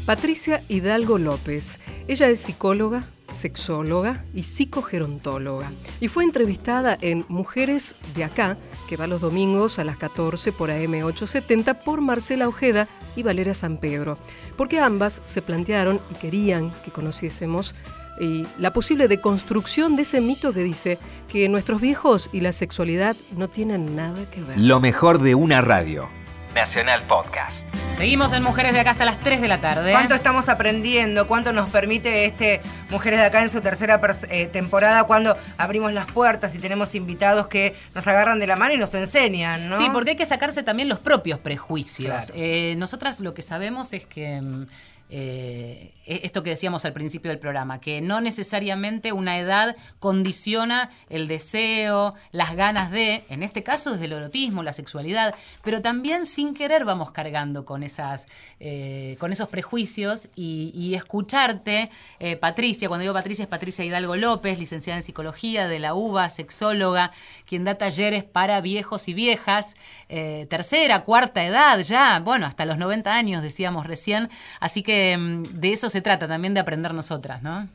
Patricia 0.08 0.64
Hidalgo 0.68 1.20
López. 1.20 1.80
Ella 2.08 2.30
es 2.30 2.40
psicóloga, 2.40 3.04
sexóloga 3.30 4.26
y 4.34 4.44
psicogerontóloga. 4.44 5.72
Y 6.00 6.08
fue 6.08 6.24
entrevistada 6.24 6.98
en 7.02 7.26
Mujeres 7.28 7.96
de 8.16 8.24
Acá, 8.24 8.58
que 8.88 8.98
va 8.98 9.08
los 9.08 9.22
domingos 9.22 9.80
a 9.80 9.84
las 9.84 9.98
14 9.98 10.52
por 10.52 10.70
AM870 10.70 11.84
por 11.84 12.02
Marcela 12.02 12.48
Ojeda 12.48 12.88
y 13.16 13.24
Valeria 13.24 13.54
San 13.54 13.78
Pedro. 13.78 14.18
Porque 14.56 14.80
ambas 14.80 15.22
se 15.24 15.42
plantearon 15.42 16.00
y 16.12 16.16
querían 16.16 16.72
que 16.84 16.92
conociésemos 16.92 17.76
y 18.20 18.48
la 18.58 18.74
posible 18.74 19.08
deconstrucción 19.08 19.96
de 19.96 20.02
ese 20.02 20.22
mito 20.22 20.54
que 20.54 20.64
dice 20.64 20.98
que 21.28 21.48
nuestros 21.50 21.82
viejos 21.82 22.30
y 22.32 22.42
la 22.42 22.52
sexualidad 22.52 23.16
no 23.36 23.48
tienen 23.48 23.96
nada 23.96 24.30
que 24.32 24.42
ver. 24.42 24.60
Lo 24.60 24.80
mejor 24.80 25.20
de 25.20 25.36
una 25.36 25.62
radio. 25.62 26.10
Nacional 26.58 27.04
Podcast. 27.04 27.68
Seguimos 27.98 28.34
en 28.34 28.42
Mujeres 28.42 28.74
de 28.74 28.80
Acá 28.80 28.90
hasta 28.90 29.06
las 29.06 29.20
3 29.20 29.42
de 29.42 29.48
la 29.48 29.62
tarde. 29.62 29.92
¿Cuánto 29.92 30.16
estamos 30.16 30.50
aprendiendo? 30.50 31.28
¿Cuánto 31.28 31.54
nos 31.54 31.70
permite 31.70 32.26
este 32.26 32.62
Mujeres 32.90 33.20
de 33.20 33.28
Acá 33.28 33.44
en 33.44 33.50
su 33.50 33.62
tercera 33.62 34.02
eh, 34.32 34.48
temporada? 34.48 35.04
Cuando 35.04 35.38
abrimos 35.60 35.94
las 35.94 36.08
puertas 36.08 36.56
y 36.56 36.58
tenemos 36.58 36.96
invitados 36.96 37.46
que 37.46 37.76
nos 37.94 38.08
agarran 38.08 38.40
de 38.40 38.48
la 38.48 38.56
mano 38.56 38.74
y 38.74 38.78
nos 38.78 38.92
enseñan, 38.96 39.70
¿no? 39.70 39.78
Sí, 39.78 39.88
porque 39.94 40.12
hay 40.12 40.16
que 40.16 40.26
sacarse 40.26 40.64
también 40.64 40.90
los 40.90 40.98
propios 40.98 41.38
prejuicios. 41.38 42.26
Claro. 42.26 42.34
Eh, 42.34 42.74
nosotras 42.76 43.20
lo 43.20 43.36
que 43.36 43.44
sabemos 43.44 43.94
es 43.94 44.08
que 44.08 44.42
mm, 44.42 44.66
eh, 45.10 45.94
esto 46.06 46.44
que 46.44 46.52
decíamos 46.52 46.86
al 46.86 46.94
principio 46.94 47.32
del 47.32 47.40
programa, 47.40 47.80
que 47.80 48.02
no 48.02 48.22
necesariamente 48.22 49.12
una 49.12 49.38
edad 49.40 49.76
condiciona 50.00 50.90
el 51.10 51.28
deseo, 51.28 52.16
las 52.32 52.56
ganas 52.56 52.92
de, 52.92 53.24
en 53.30 53.44
este 53.44 53.64
caso 53.64 53.92
desde 53.92 54.06
el 54.06 54.14
erotismo, 54.14 54.64
la 54.64 54.74
sexualidad, 54.74 55.36
pero 55.64 55.82
también 55.82 56.26
sin 56.26 56.54
querer 56.54 56.86
vamos 56.86 57.12
cargando 57.12 57.66
con 57.66 57.84
esas, 57.84 58.28
eh, 58.60 59.18
con 59.20 59.32
esos 59.32 59.50
prejuicios 59.50 60.30
y, 60.36 60.94
escucharte, 60.96 61.90
eh, 62.20 62.38
Patricia, 62.38 62.88
cuando 62.88 63.02
digo 63.02 63.14
Patricia 63.14 63.44
es 63.44 63.50
Patricia 63.50 63.86
Hidalgo 63.86 64.16
López, 64.16 64.58
licenciada 64.58 64.98
en 64.98 65.04
psicología 65.04 65.68
de 65.68 65.80
la 65.80 65.94
UBA, 65.94 66.30
sexóloga, 66.30 67.12
quien 67.46 67.66
da 67.66 67.76
talleres 67.76 68.24
para 68.24 68.62
viejos 68.62 69.08
y 69.08 69.14
viejas, 69.14 69.76
tercera, 70.08 71.04
cuarta 71.04 71.46
edad 71.46 71.80
ya, 71.82 72.20
bueno, 72.20 72.46
hasta 72.46 72.66
los 72.66 72.78
90 72.78 73.14
años 73.14 73.44
decíamos 73.44 73.86
recién, 73.86 74.30
así 74.60 74.82
que 74.82 74.97
mm, 75.18 75.44
de 75.60 75.72
eso 75.72 75.90
se 75.90 76.02
trata 76.02 76.28
también 76.28 76.54
de 76.54 76.60
aprender 76.60 76.94
nosotras, 76.94 77.42
¿no? 77.44 77.68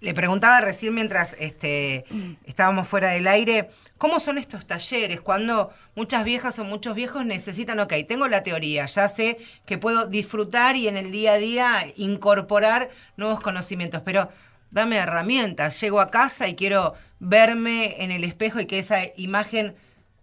Le 0.00 0.14
preguntaba 0.14 0.60
recién 0.60 0.94
mientras 0.94 1.36
este, 1.38 2.04
estábamos 2.44 2.88
fuera 2.88 3.10
del 3.10 3.28
aire, 3.28 3.70
¿cómo 3.98 4.18
son 4.18 4.36
estos 4.36 4.66
talleres? 4.66 5.20
Cuando 5.20 5.72
muchas 5.94 6.24
viejas 6.24 6.58
o 6.58 6.64
muchos 6.64 6.96
viejos 6.96 7.24
necesitan, 7.24 7.78
ok, 7.78 7.94
tengo 8.08 8.26
la 8.26 8.42
teoría, 8.42 8.86
ya 8.86 9.08
sé 9.08 9.38
que 9.64 9.78
puedo 9.78 10.08
disfrutar 10.08 10.74
y 10.74 10.88
en 10.88 10.96
el 10.96 11.12
día 11.12 11.34
a 11.34 11.38
día 11.38 11.86
incorporar 11.96 12.90
nuevos 13.16 13.40
conocimientos, 13.40 14.02
pero 14.04 14.28
dame 14.72 14.96
herramientas, 14.96 15.80
llego 15.80 16.00
a 16.00 16.10
casa 16.10 16.48
y 16.48 16.56
quiero 16.56 16.94
verme 17.20 18.02
en 18.02 18.10
el 18.10 18.24
espejo 18.24 18.58
y 18.58 18.66
que 18.66 18.80
esa 18.80 18.98
imagen 19.16 19.76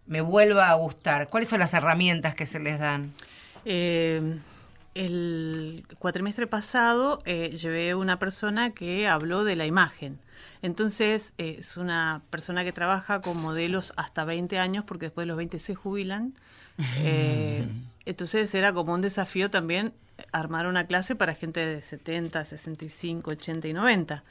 me 0.07 0.19
vuelva 0.19 0.71
a 0.71 0.73
gustar. 0.73 1.29
¿Cuáles 1.29 1.47
son 1.47 1.59
las 1.59 1.73
herramientas 1.73 2.35
que 2.35 2.45
se 2.45 2.59
les 2.59 2.79
dan? 2.79 3.13
Eh, 3.63 4.39
el 4.99 5.85
cuatrimestre 5.97 6.45
pasado 6.45 7.21
eh, 7.23 7.51
llevé 7.55 7.95
una 7.95 8.19
persona 8.19 8.71
que 8.71 9.07
habló 9.07 9.45
de 9.45 9.55
la 9.55 9.65
imagen. 9.65 10.19
Entonces 10.61 11.33
eh, 11.37 11.55
es 11.59 11.77
una 11.77 12.21
persona 12.29 12.65
que 12.65 12.73
trabaja 12.73 13.21
con 13.21 13.41
modelos 13.41 13.93
hasta 13.95 14.25
20 14.25 14.59
años 14.59 14.83
porque 14.85 15.05
después 15.05 15.23
de 15.23 15.27
los 15.27 15.37
20 15.37 15.57
se 15.59 15.73
jubilan. 15.73 16.33
Eh, 16.97 17.65
entonces 18.05 18.53
era 18.53 18.73
como 18.73 18.93
un 18.93 18.99
desafío 18.99 19.49
también 19.49 19.93
armar 20.33 20.67
una 20.67 20.85
clase 20.85 21.15
para 21.15 21.33
gente 21.33 21.65
de 21.65 21.81
70, 21.81 22.43
65, 22.43 23.31
80 23.31 23.69
y 23.69 23.73
90. 23.73 24.23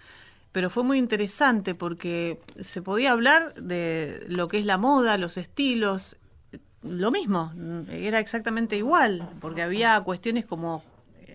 Pero 0.52 0.68
fue 0.68 0.84
muy 0.84 0.98
interesante 0.98 1.74
porque 1.74 2.40
se 2.60 2.82
podía 2.82 3.12
hablar 3.12 3.54
de 3.54 4.22
lo 4.28 4.48
que 4.48 4.58
es 4.58 4.66
la 4.66 4.76
moda, 4.76 5.16
los 5.16 5.38
estilos, 5.38 6.18
lo 6.82 7.10
mismo, 7.10 7.52
era 7.90 8.20
exactamente 8.20 8.76
igual, 8.76 9.28
porque 9.40 9.62
había 9.62 10.00
cuestiones 10.00 10.46
como 10.46 10.82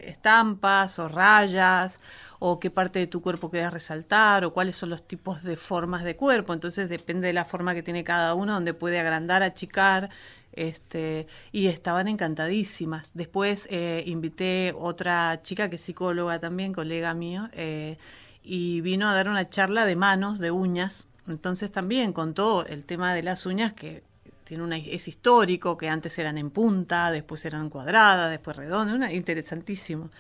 estampas 0.07 0.99
o 0.99 1.07
rayas, 1.07 1.99
o 2.39 2.59
qué 2.59 2.69
parte 2.69 2.99
de 2.99 3.07
tu 3.07 3.21
cuerpo 3.21 3.49
querés 3.49 3.71
resaltar, 3.71 4.45
o 4.45 4.53
cuáles 4.53 4.75
son 4.75 4.89
los 4.89 5.07
tipos 5.07 5.43
de 5.43 5.55
formas 5.55 6.03
de 6.03 6.15
cuerpo. 6.15 6.53
Entonces 6.53 6.89
depende 6.89 7.27
de 7.27 7.33
la 7.33 7.45
forma 7.45 7.73
que 7.73 7.83
tiene 7.83 8.03
cada 8.03 8.33
uno, 8.35 8.53
donde 8.53 8.73
puede 8.73 8.99
agrandar, 8.99 9.43
achicar. 9.43 10.09
Este, 10.55 11.25
y 11.51 11.67
estaban 11.67 12.07
encantadísimas. 12.07 13.11
Después 13.15 13.67
eh, 13.71 14.03
invité 14.05 14.73
otra 14.77 15.41
chica 15.41 15.67
que 15.67 15.77
es 15.77 15.81
psicóloga 15.81 16.37
también, 16.39 16.73
colega 16.73 17.15
mío, 17.15 17.49
eh, 17.53 17.97
y 18.43 18.81
vino 18.81 19.09
a 19.09 19.15
dar 19.15 19.29
una 19.29 19.49
charla 19.49 19.85
de 19.85 19.95
manos, 19.95 20.37
de 20.37 20.51
uñas. 20.51 21.07
Entonces 21.27 21.71
también 21.71 22.13
contó 22.13 22.65
el 22.67 22.83
tema 22.83 23.15
de 23.15 23.23
las 23.23 23.47
uñas 23.47 23.73
que 23.73 24.03
tiene 24.43 24.63
una, 24.63 24.77
es 24.77 25.07
histórico, 25.07 25.77
que 25.77 25.89
antes 25.89 26.17
eran 26.19 26.37
en 26.37 26.49
punta, 26.49 27.11
después 27.11 27.45
eran 27.45 27.69
cuadradas, 27.69 28.29
después 28.29 28.57
redondas, 28.57 28.95
una, 28.95 29.11
interesantísimo. 29.11 30.11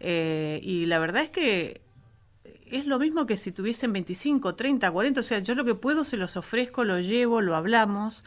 Eh, 0.00 0.60
y 0.62 0.86
la 0.86 0.98
verdad 0.98 1.22
es 1.22 1.30
que 1.30 1.80
es 2.70 2.86
lo 2.86 2.98
mismo 2.98 3.26
que 3.26 3.36
si 3.36 3.52
tuviesen 3.52 3.92
25, 3.92 4.54
30, 4.54 4.90
40, 4.90 5.20
o 5.20 5.22
sea, 5.22 5.38
yo 5.40 5.54
lo 5.54 5.64
que 5.64 5.74
puedo 5.74 6.04
se 6.04 6.16
los 6.16 6.36
ofrezco, 6.36 6.84
lo 6.84 7.00
llevo, 7.00 7.40
lo 7.40 7.56
hablamos, 7.56 8.24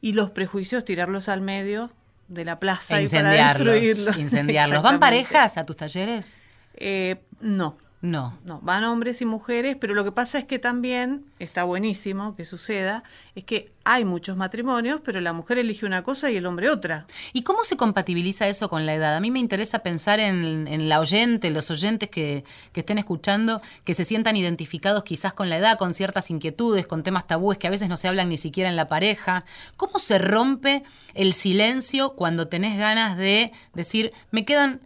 y 0.00 0.12
los 0.12 0.30
prejuicios 0.30 0.84
tirarlos 0.84 1.28
al 1.28 1.40
medio 1.40 1.92
de 2.28 2.44
la 2.44 2.58
plaza 2.58 3.00
E 3.00 3.04
y 3.04 3.08
para 3.08 3.30
destruirlos. 3.30 4.16
Incendiarlos. 4.18 4.82
¿Van 4.82 4.98
parejas 4.98 5.58
a 5.58 5.64
tus 5.64 5.76
talleres? 5.76 6.36
Eh, 6.74 7.22
no. 7.40 7.76
No. 8.02 8.36
No, 8.44 8.60
van 8.62 8.82
hombres 8.82 9.22
y 9.22 9.24
mujeres, 9.24 9.76
pero 9.80 9.94
lo 9.94 10.02
que 10.02 10.10
pasa 10.10 10.40
es 10.40 10.44
que 10.44 10.58
también, 10.58 11.24
está 11.38 11.62
buenísimo 11.62 12.34
que 12.34 12.44
suceda, 12.44 13.04
es 13.36 13.44
que 13.44 13.72
hay 13.84 14.04
muchos 14.04 14.36
matrimonios, 14.36 15.00
pero 15.04 15.20
la 15.20 15.32
mujer 15.32 15.58
elige 15.58 15.86
una 15.86 16.02
cosa 16.02 16.28
y 16.28 16.36
el 16.36 16.46
hombre 16.46 16.68
otra. 16.68 17.06
¿Y 17.32 17.42
cómo 17.44 17.62
se 17.62 17.76
compatibiliza 17.76 18.48
eso 18.48 18.68
con 18.68 18.86
la 18.86 18.94
edad? 18.94 19.14
A 19.14 19.20
mí 19.20 19.30
me 19.30 19.38
interesa 19.38 19.80
pensar 19.80 20.18
en, 20.18 20.66
en 20.66 20.88
la 20.88 20.98
oyente, 20.98 21.50
los 21.50 21.70
oyentes 21.70 22.10
que, 22.10 22.42
que 22.72 22.80
estén 22.80 22.98
escuchando, 22.98 23.60
que 23.84 23.94
se 23.94 24.02
sientan 24.02 24.34
identificados 24.34 25.04
quizás 25.04 25.32
con 25.32 25.48
la 25.48 25.58
edad, 25.58 25.78
con 25.78 25.94
ciertas 25.94 26.28
inquietudes, 26.30 26.88
con 26.88 27.04
temas 27.04 27.28
tabúes 27.28 27.56
que 27.56 27.68
a 27.68 27.70
veces 27.70 27.88
no 27.88 27.96
se 27.96 28.08
hablan 28.08 28.28
ni 28.28 28.36
siquiera 28.36 28.68
en 28.68 28.74
la 28.74 28.88
pareja. 28.88 29.44
¿Cómo 29.76 30.00
se 30.00 30.18
rompe 30.18 30.82
el 31.14 31.34
silencio 31.34 32.14
cuando 32.14 32.48
tenés 32.48 32.76
ganas 32.78 33.16
de 33.16 33.52
decir, 33.74 34.12
me 34.32 34.44
quedan 34.44 34.80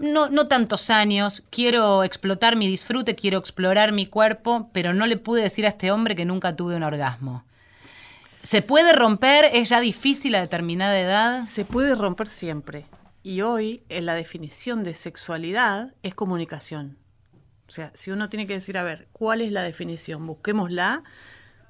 no, 0.00 0.30
no 0.30 0.48
tantos 0.48 0.90
años, 0.90 1.44
quiero 1.50 2.02
explotar 2.04 2.56
mi 2.56 2.66
disfrute, 2.66 3.14
quiero 3.14 3.38
explorar 3.38 3.92
mi 3.92 4.06
cuerpo, 4.06 4.70
pero 4.72 4.94
no 4.94 5.06
le 5.06 5.18
pude 5.18 5.42
decir 5.42 5.66
a 5.66 5.68
este 5.68 5.92
hombre 5.92 6.16
que 6.16 6.24
nunca 6.24 6.56
tuve 6.56 6.74
un 6.74 6.82
orgasmo? 6.82 7.44
¿Se 8.42 8.62
puede 8.62 8.94
romper? 8.94 9.44
¿Es 9.52 9.68
ya 9.68 9.80
difícil 9.80 10.34
a 10.34 10.40
determinada 10.40 10.98
edad? 10.98 11.44
Se 11.44 11.66
puede 11.66 11.94
romper 11.94 12.26
siempre. 12.26 12.86
Y 13.22 13.42
hoy, 13.42 13.84
en 13.90 14.06
la 14.06 14.14
definición 14.14 14.82
de 14.82 14.94
sexualidad, 14.94 15.94
es 16.02 16.14
comunicación. 16.14 16.96
O 17.68 17.70
sea, 17.70 17.92
si 17.94 18.10
uno 18.10 18.30
tiene 18.30 18.46
que 18.46 18.54
decir, 18.54 18.78
a 18.78 18.82
ver, 18.82 19.08
¿cuál 19.12 19.42
es 19.42 19.52
la 19.52 19.62
definición? 19.62 20.26
Busquémosla. 20.26 21.04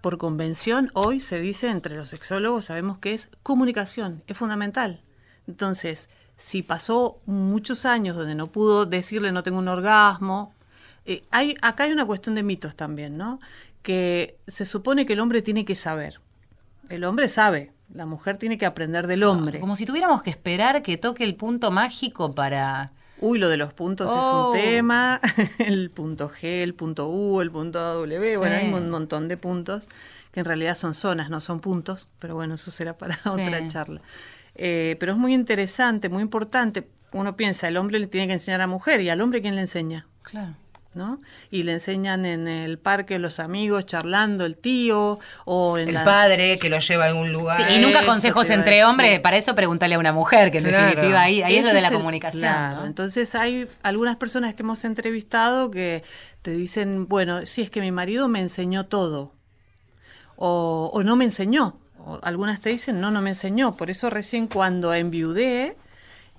Por 0.01 0.17
convención, 0.17 0.91
hoy 0.95 1.19
se 1.21 1.41
dice 1.41 1.69
entre 1.69 1.97
los 1.97 2.09
sexólogos, 2.09 2.67
sabemos 2.67 2.99
que 2.99 3.13
es 3.13 3.29
comunicación, 3.43 4.23
es 4.29 4.37
fundamental. 4.37 5.03
Entonces, 5.47 6.09
si 6.41 6.63
pasó 6.63 7.19
muchos 7.27 7.85
años 7.85 8.17
donde 8.17 8.35
no 8.35 8.47
pudo 8.47 8.87
decirle 8.87 9.31
no 9.31 9.43
tengo 9.43 9.59
un 9.59 9.69
orgasmo, 9.69 10.55
eh, 11.05 11.23
hay, 11.31 11.55
acá 11.61 11.85
hay 11.85 11.93
una 11.93 12.07
cuestión 12.07 12.35
de 12.35 12.43
mitos 12.43 12.75
también, 12.75 13.19
¿no? 13.19 13.41
Que 13.83 14.39
se 14.47 14.65
supone 14.65 15.05
que 15.05 15.13
el 15.13 15.21
hombre 15.21 15.43
tiene 15.43 15.67
que 15.67 15.77
saber. 15.77 16.19
El 16.89 17.05
hombre 17.05 17.29
sabe, 17.29 17.73
la 17.93 18.07
mujer 18.07 18.39
tiene 18.39 18.57
que 18.57 18.65
aprender 18.65 19.07
del 19.07 19.23
hombre. 19.25 19.61
Como 19.61 19.77
si 19.77 19.85
tuviéramos 19.85 20.23
que 20.23 20.31
esperar 20.31 20.83
que 20.83 20.97
toque 20.97 21.25
el 21.25 21.37
punto 21.37 21.71
mágico 21.71 22.35
para... 22.35 22.93
Uy, 23.21 23.39
lo 23.39 23.51
de 23.51 23.59
los 23.59 23.75
puntos 23.75 24.09
Oh. 24.11 24.55
es 24.55 24.59
un 24.63 24.65
tema. 24.65 25.21
El 25.59 25.91
punto 25.91 26.31
G, 26.31 26.63
el 26.63 26.75
punto 26.75 27.07
U, 27.11 27.43
el 27.43 27.51
punto 27.51 27.79
W. 27.79 28.25
Sí. 28.25 28.37
Bueno, 28.39 28.57
hay 28.57 28.73
un 28.73 28.89
montón 28.89 29.29
de 29.29 29.37
puntos 29.37 29.85
que 30.33 30.41
en 30.41 30.47
realidad 30.47 30.75
son 30.75 30.95
zonas, 30.95 31.29
no 31.29 31.43
son 31.43 31.61
puntos. 31.61 32.09
Pero 32.19 32.35
bueno, 32.35 32.55
eso 32.55 32.71
será 32.71 32.97
para 32.97 33.19
Sí. 33.19 33.29
otra 33.29 33.67
charla. 33.69 34.01
Eh, 34.55 34.97
pero 35.01 35.13
es 35.13 35.19
muy 35.19 35.35
interesante, 35.35 36.09
muy 36.09 36.23
importante. 36.23 36.87
Uno 37.13 37.37
piensa, 37.37 37.69
el 37.69 37.77
hombre 37.77 37.99
le 37.99 38.07
tiene 38.07 38.27
que 38.27 38.35
enseñar 38.35 38.61
a 38.61 38.65
la 38.65 38.69
mujer 38.69 39.01
y 39.01 39.09
al 39.11 39.21
hombre 39.21 39.41
quién 39.43 39.55
le 39.57 39.63
enseña. 39.63 40.07
Claro. 40.23 40.55
¿no? 40.93 41.21
Y 41.53 41.63
le 41.63 41.75
enseñan 41.75 42.27
en 42.27 42.49
el 42.49 42.77
parque 42.77 43.21
los 43.21 43.39
amigos 43.39 43.87
charlando, 43.87 44.45
el 44.45 44.57
tío 44.57 45.21
o 45.45 45.79
en 45.79 45.87
El 45.87 45.95
la- 45.95 46.05
padre 46.05 46.59
que 46.59 46.69
lo 46.69 46.81
lleva 46.81 47.05
a 47.05 47.07
algún 47.07 47.33
lugar. 47.33 47.65
Sí, 47.65 47.75
y 47.77 47.79
nunca 47.79 48.05
consejos 48.05 48.51
entre 48.51 48.85
hombres, 48.85 49.21
para 49.21 49.37
eso 49.37 49.55
pregúntale 49.55 49.95
a 49.95 50.01
una 50.01 50.13
mujer, 50.13 50.51
que 50.51 50.59
en 50.59 50.65
Claro. 50.65 50.87
definitiva 50.89 51.21
ahí, 51.23 51.43
ahí 51.43 51.59
es 51.59 51.65
lo 51.65 51.73
de 51.73 51.81
la 51.81 51.89
el- 51.89 51.95
comunicación. 51.95 52.41
claro, 52.43 52.81
¿no? 52.81 52.87
entonces 52.87 53.37
hay 53.37 53.69
algunas 53.85 54.17
personas 54.17 54.55
que 54.55 54.63
hemos 54.65 54.85
entrevistado 54.85 55.71
que 55.71 56.03
te 56.43 56.51
dicen, 56.51 57.07
bueno, 57.07 57.47
sí, 57.47 57.63
es 57.63 57.71
que 57.71 57.81
mi 57.81 57.93
marido 57.93 58.27
me 58.27 58.41
enseñó 58.41 58.87
todo. 58.87 59.33
O, 60.35 60.91
o 60.93 61.03
no 61.05 61.15
me 61.15 61.25
enseñó. 61.25 61.79
Algunas 62.23 62.61
te 62.61 62.71
dicen, 62.71 63.01
no, 63.01 63.11
no 63.11 63.21
me 63.23 63.31
enseñó. 63.31 63.77
Por 63.77 63.91
eso 63.91 64.11
recién 64.11 64.47
cuando 64.47 64.93
enviudé, 64.95 65.77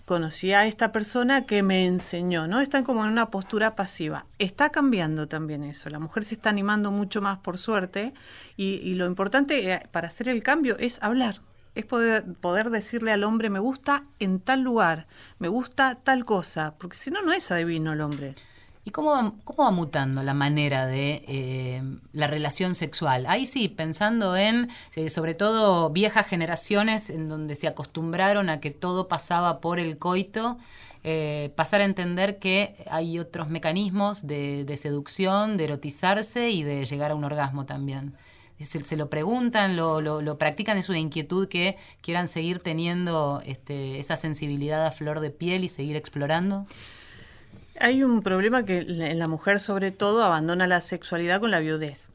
conocí 0.05 0.51
a 0.53 0.65
esta 0.65 0.91
persona 0.91 1.45
que 1.45 1.63
me 1.63 1.85
enseñó, 1.85 2.47
¿no? 2.47 2.59
Están 2.59 2.83
como 2.83 3.03
en 3.05 3.11
una 3.11 3.29
postura 3.29 3.75
pasiva. 3.75 4.25
Está 4.39 4.69
cambiando 4.69 5.27
también 5.27 5.63
eso. 5.63 5.89
La 5.89 5.99
mujer 5.99 6.23
se 6.23 6.35
está 6.35 6.49
animando 6.49 6.91
mucho 6.91 7.21
más, 7.21 7.39
por 7.39 7.57
suerte. 7.57 8.13
Y, 8.57 8.81
y 8.83 8.95
lo 8.95 9.05
importante 9.05 9.71
eh, 9.71 9.87
para 9.91 10.07
hacer 10.07 10.27
el 10.29 10.43
cambio 10.43 10.77
es 10.79 11.01
hablar. 11.01 11.41
Es 11.73 11.85
poder, 11.85 12.25
poder 12.41 12.69
decirle 12.69 13.11
al 13.11 13.23
hombre, 13.23 13.49
me 13.49 13.59
gusta 13.59 14.03
en 14.19 14.41
tal 14.41 14.61
lugar, 14.61 15.07
me 15.39 15.47
gusta 15.47 15.95
tal 15.95 16.25
cosa. 16.25 16.75
Porque 16.77 16.97
si 16.97 17.11
no, 17.11 17.21
no 17.21 17.31
es 17.31 17.49
adivino 17.51 17.93
el 17.93 18.01
hombre. 18.01 18.35
¿Y 18.83 18.89
cómo 18.89 19.11
va, 19.11 19.33
cómo 19.43 19.63
va 19.63 19.71
mutando 19.71 20.23
la 20.23 20.33
manera 20.33 20.87
de 20.87 21.23
eh, 21.27 21.83
la 22.13 22.25
relación 22.25 22.73
sexual? 22.73 23.25
Ahí 23.27 23.45
sí, 23.45 23.67
pensando 23.67 24.35
en, 24.35 24.69
eh, 24.95 25.09
sobre 25.09 25.35
todo, 25.35 25.91
viejas 25.91 26.25
generaciones 26.25 27.11
en 27.11 27.29
donde 27.29 27.53
se 27.55 27.67
acostumbraron 27.67 28.49
a 28.49 28.59
que 28.59 28.71
todo 28.71 29.07
pasaba 29.07 29.61
por 29.61 29.79
el 29.79 29.99
coito, 29.99 30.57
eh, 31.03 31.51
pasar 31.55 31.81
a 31.81 31.85
entender 31.85 32.39
que 32.39 32.75
hay 32.89 33.19
otros 33.19 33.49
mecanismos 33.49 34.25
de, 34.25 34.65
de 34.65 34.77
seducción, 34.77 35.57
de 35.57 35.65
erotizarse 35.65 36.49
y 36.49 36.63
de 36.63 36.83
llegar 36.85 37.11
a 37.11 37.15
un 37.15 37.23
orgasmo 37.23 37.65
también. 37.67 38.15
Se, 38.59 38.83
se 38.83 38.95
lo 38.95 39.09
preguntan, 39.09 39.75
lo, 39.75 40.01
lo- 40.01 40.21
lo 40.21 40.37
practican, 40.39 40.77
es 40.77 40.89
una 40.89 40.99
inquietud 40.99 41.47
que 41.47 41.77
quieran 42.01 42.27
seguir 42.27 42.59
teniendo 42.59 43.41
este, 43.45 43.97
esa 43.99 44.15
sensibilidad 44.15 44.85
a 44.85 44.91
flor 44.91 45.19
de 45.19 45.29
piel 45.31 45.63
y 45.63 45.67
seguir 45.67 45.95
explorando. 45.95 46.65
Hay 47.81 48.03
un 48.03 48.21
problema 48.21 48.63
que 48.65 48.83
la- 48.83 49.09
en 49.09 49.19
la 49.19 49.27
mujer 49.27 49.59
sobre 49.59 49.91
todo 49.91 50.23
abandona 50.23 50.67
la 50.67 50.81
sexualidad 50.81 51.39
con 51.39 51.51
la 51.51 51.59
viudez. 51.59 52.11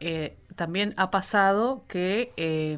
Eh, 0.00 0.36
también 0.56 0.92
ha 0.96 1.10
pasado 1.10 1.84
que, 1.88 2.32
eh, 2.36 2.76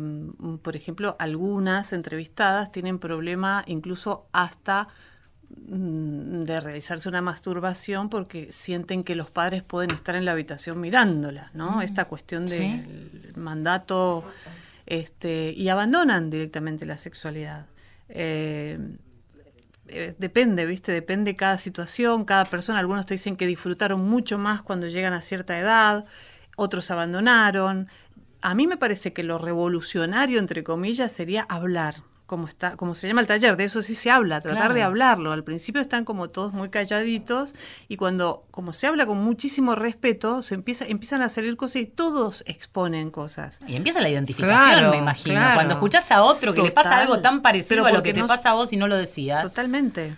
por 0.63 0.77
ejemplo, 0.77 1.17
algunas 1.19 1.93
entrevistadas 1.93 2.71
tienen 2.71 2.99
problema 2.99 3.65
incluso 3.67 4.27
hasta 4.33 4.89
mm, 5.69 6.43
de 6.45 6.61
realizarse 6.61 7.09
una 7.09 7.23
masturbación 7.23 8.09
porque 8.11 8.51
sienten 8.51 9.05
que 9.05 9.15
los 9.15 9.31
padres 9.31 9.63
pueden 9.63 9.93
estar 9.93 10.17
en 10.17 10.25
la 10.25 10.33
habitación 10.33 10.81
mirándola, 10.81 11.51
¿no? 11.55 11.77
Mm. 11.77 11.83
Esta 11.83 12.07
cuestión 12.07 12.49
Sí. 12.49 12.59
del 12.61 13.33
mandato 13.37 14.25
este, 14.87 15.53
y 15.57 15.69
abandonan 15.69 16.29
directamente 16.29 16.85
la 16.87 16.97
sexualidad. 16.99 17.67
Eh, 18.09 18.79
eh, 19.89 20.15
depende, 20.19 20.67
¿viste? 20.67 20.93
Depende 20.93 21.37
cada 21.37 21.59
situación, 21.59 22.25
cada 22.25 22.45
persona. 22.45 22.79
Algunos 22.79 23.07
te 23.07 23.15
dicen 23.15 23.37
que 23.37 23.47
disfrutaron 23.47 24.03
mucho 24.03 24.39
más 24.39 24.63
cuando 24.63 24.89
llegan 24.89 25.13
a 25.13 25.21
cierta 25.21 25.59
edad, 25.59 26.07
otros 26.57 26.91
abandonaron. 26.91 27.89
A 28.41 28.55
mí 28.55 28.67
me 28.67 28.77
parece 28.77 29.13
que 29.13 29.23
lo 29.23 29.39
revolucionario, 29.39 30.39
entre 30.39 30.65
comillas, 30.65 31.13
sería 31.13 31.43
hablar. 31.49 31.97
Como, 32.27 32.47
está, 32.49 32.77
como 32.77 32.95
se 32.95 33.07
llama 33.07 33.21
el 33.21 33.27
taller, 33.27 33.55
de 33.59 33.65
eso 33.65 33.83
sí 33.83 33.95
se 33.95 34.11
habla, 34.11 34.41
tratar 34.41 34.59
Claro. 34.61 34.75
de 34.75 34.83
hablarlo. 34.83 35.31
Al 35.33 35.45
principio 35.45 35.83
están 35.83 36.07
como 36.07 36.31
todos 36.31 36.55
muy 36.55 36.71
calladitos 36.71 37.55
y 37.87 37.99
cuando, 37.99 38.47
como 38.51 38.73
se 38.73 38.87
habla 38.87 39.05
con 39.05 39.19
muchísimo 39.19 39.75
respeto, 39.75 40.41
se 40.43 40.55
empieza, 40.55 40.87
empiezan 40.87 41.21
a 41.21 41.29
salir 41.29 41.55
cosas 41.59 41.77
y 41.83 41.87
todos 41.87 42.43
exponen 42.47 43.11
cosas. 43.11 43.61
Y 43.67 43.77
empieza 43.77 44.01
la 44.01 44.09
identificación, 44.09 44.57
Claro, 44.59 44.91
me 44.93 44.97
imagino. 44.97 45.35
claro. 45.37 45.55
Cuando 45.55 45.75
escuchás 45.75 46.11
a 46.13 46.23
otro 46.23 46.55
que 46.55 46.63
le 46.63 46.71
pasa 46.71 46.89
Total. 46.89 47.03
algo 47.03 47.21
tan 47.21 47.43
parecido 47.43 47.85
a 47.85 47.93
lo 47.93 48.03
que 48.03 48.15
te 48.15 48.21
no- 48.21 48.27
pasa 48.27 48.51
a 48.51 48.55
vos 48.55 48.73
y 48.73 48.79
no 48.79 48.87
lo 48.89 48.97
decías. 48.97 49.43
Totalmente. 49.43 50.17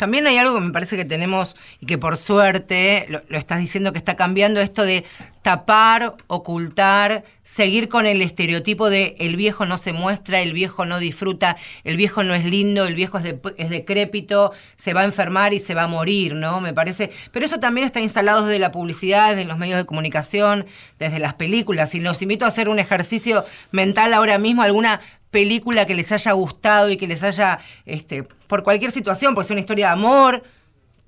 También 0.00 0.26
hay 0.26 0.38
algo 0.38 0.54
que 0.54 0.62
me 0.62 0.72
parece 0.72 0.96
que 0.96 1.04
tenemos 1.04 1.54
y 1.78 1.84
que 1.84 1.98
por 1.98 2.16
suerte 2.16 3.04
lo, 3.10 3.20
estás 3.36 3.58
diciendo 3.58 3.92
que 3.92 3.98
está 3.98 4.16
cambiando 4.16 4.58
esto 4.62 4.82
de 4.82 5.04
tapar, 5.42 6.16
ocultar, 6.26 7.22
seguir 7.44 7.90
con 7.90 8.06
el 8.06 8.22
estereotipo 8.22 8.88
de 8.88 9.14
el 9.18 9.36
viejo 9.36 9.66
no 9.66 9.76
se 9.76 9.92
muestra, 9.92 10.40
el 10.40 10.54
viejo 10.54 10.86
no 10.86 10.98
disfruta, 11.00 11.58
el 11.84 11.98
viejo 11.98 12.24
no 12.24 12.34
es 12.34 12.46
lindo, 12.46 12.86
el 12.86 12.94
viejo 12.94 13.18
es, 13.18 13.24
de- 13.24 13.38
es 13.58 13.68
decrépito, 13.68 14.52
se 14.76 14.94
va 14.94 15.02
a 15.02 15.04
enfermar 15.04 15.52
y 15.52 15.60
se 15.60 15.74
va 15.74 15.82
a 15.82 15.86
morir, 15.86 16.34
¿no? 16.34 16.62
Me 16.62 16.72
parece. 16.72 17.10
Pero 17.30 17.44
eso 17.44 17.60
también 17.60 17.86
está 17.86 18.00
instalado 18.00 18.46
desde 18.46 18.58
la 18.58 18.72
publicidad, 18.72 19.36
desde 19.36 19.44
los 19.44 19.58
medios 19.58 19.76
de 19.76 19.84
comunicación, 19.84 20.64
desde 20.98 21.18
las 21.18 21.34
películas. 21.34 21.94
Y 21.94 22.00
los 22.00 22.22
invito 22.22 22.46
a 22.46 22.48
hacer 22.48 22.70
un 22.70 22.78
ejercicio 22.78 23.44
mental 23.70 24.14
ahora 24.14 24.38
mismo, 24.38 24.62
alguna 24.62 25.02
película 25.30 25.86
que 25.86 25.94
les 25.94 26.12
haya 26.12 26.32
gustado 26.32 26.90
y 26.90 26.96
que 26.96 27.06
les 27.06 27.22
haya, 27.22 27.58
este, 27.86 28.24
por 28.24 28.62
cualquier 28.62 28.90
situación, 28.90 29.34
por 29.34 29.44
ser 29.44 29.54
una 29.54 29.60
historia 29.60 29.86
de 29.86 29.92
amor, 29.92 30.42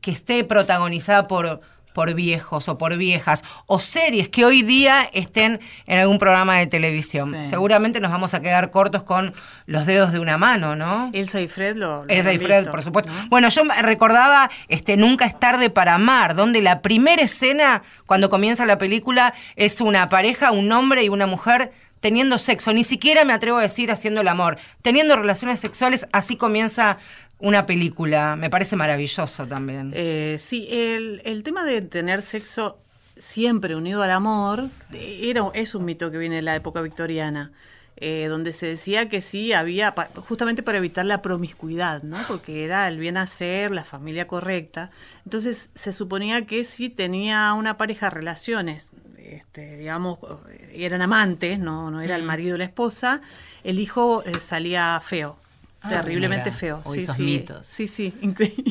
que 0.01 0.11
esté 0.11 0.45
protagonizada 0.45 1.29
por, 1.29 1.61
por 1.93 2.15
viejos 2.15 2.69
o 2.69 2.79
por 2.79 2.97
viejas, 2.97 3.45
o 3.67 3.81
series 3.81 4.29
que 4.29 4.45
hoy 4.45 4.63
día 4.63 5.09
estén 5.13 5.61
en 5.87 5.99
algún 5.99 6.19
programa 6.19 6.59
de 6.59 6.67
televisión. 6.67 7.29
Sí. 7.31 7.51
Seguramente 7.51 8.01
nos 8.01 8.11
vamos 8.11 8.35
a 8.35 8.41
quedar 8.41 8.71
cortos 8.71 9.03
con 9.03 9.35
los 9.67 9.87
dedos 9.87 10.13
de 10.13 10.19
una 10.19 10.39
mano, 10.39 10.77
¿no? 10.77 11.11
Elsa 11.13 11.41
y 11.41 11.49
Fred 11.49 11.77
lo. 11.77 12.05
lo 12.05 12.09
Elsa 12.09 12.33
y 12.33 12.39
Fred, 12.39 12.59
visto, 12.59 12.71
por 12.71 12.83
supuesto. 12.83 13.13
¿no? 13.13 13.29
Bueno, 13.29 13.49
yo 13.49 13.63
recordaba 13.83 14.51
este 14.69 14.97
Nunca 14.97 15.25
es 15.25 15.39
tarde 15.39 15.71
para 15.71 15.95
amar, 15.95 16.35
donde 16.35 16.63
la 16.63 16.83
primera 16.83 17.23
escena, 17.23 17.83
cuando 18.07 18.31
comienza 18.31 18.67
la 18.67 18.79
película, 18.79 19.35
es 19.57 19.81
una 19.81 20.09
pareja, 20.09 20.53
un 20.53 20.71
hombre 20.73 21.05
y 21.05 21.09
una 21.09 21.27
mujer 21.27 21.73
teniendo 22.03 22.37
sexo. 22.39 22.75
Ni 22.75 22.85
siquiera 22.85 23.25
me 23.25 23.33
atrevo 23.33 23.57
a 23.57 23.63
decir 23.63 23.91
haciendo 23.91 24.21
el 24.21 24.29
amor. 24.29 24.59
Teniendo 24.83 25.17
relaciones 25.17 25.59
sexuales, 25.61 26.07
así 26.13 26.37
comienza 26.37 26.99
una 27.39 27.65
película. 27.65 28.37
Me 28.37 28.51
parece 28.51 28.77
maravilloso 28.77 29.47
también. 29.47 29.93
Eh, 29.95 30.37
sí, 30.39 30.69
el, 30.71 31.43
tema 31.43 31.65
de 31.65 31.81
tener 31.81 32.21
sexo 32.21 32.79
siempre 33.17 33.75
unido 33.77 34.03
al 34.03 34.11
amor 34.11 34.69
eh, 34.93 35.21
era, 35.31 35.43
es 35.55 35.75
un 35.75 35.85
mito 35.85 36.11
que 36.11 36.19
viene 36.19 36.37
de 36.37 36.43
la 36.43 36.57
época 36.57 36.81
victoriana. 36.83 37.53
eh, 37.97 38.27
donde 38.29 38.53
se 38.53 38.67
decía 38.67 39.09
que 39.09 39.21
sí 39.21 39.53
había, 39.53 39.95
pa- 39.95 40.09
justamente 40.29 40.63
para 40.65 40.79
evitar 40.79 41.05
la 41.07 41.23
promiscuidad, 41.23 42.03
¿no? 42.03 42.17
Porque 42.27 42.65
era 42.65 42.89
el 42.89 42.99
bien 42.99 43.17
hacer, 43.17 43.71
la 43.71 43.85
familia 43.85 44.27
correcta. 44.27 44.91
Entonces 45.25 45.71
se 45.77 45.93
suponía 45.93 46.45
que 46.47 46.65
si 46.65 46.89
tenía 46.91 47.53
una 47.53 47.77
pareja 47.77 48.11
relaciones, 48.11 48.93
este, 49.37 49.77
digamos, 49.79 50.19
eh, 50.51 50.73
eran 50.75 51.03
amantes, 51.03 51.59
no, 51.59 51.91
no 51.91 52.01
era 52.01 52.17
el 52.17 52.23
Mm. 52.23 52.27
marido 52.27 52.55
o 52.55 52.59
la 52.59 52.65
esposa, 52.65 53.21
el 53.65 53.79
hijo 53.79 54.23
eh, 54.27 54.39
salía 54.41 55.01
feo. 55.05 55.37
Ah, 55.85 55.89
terriblemente 55.89 56.51
mira. 56.51 56.57
feo. 56.59 56.83
Uy, 56.85 56.99
esos 56.99 57.19
mitos. 57.19 57.67
Sí, 57.67 57.89
sí, 57.89 58.15
increíble. 58.21 58.65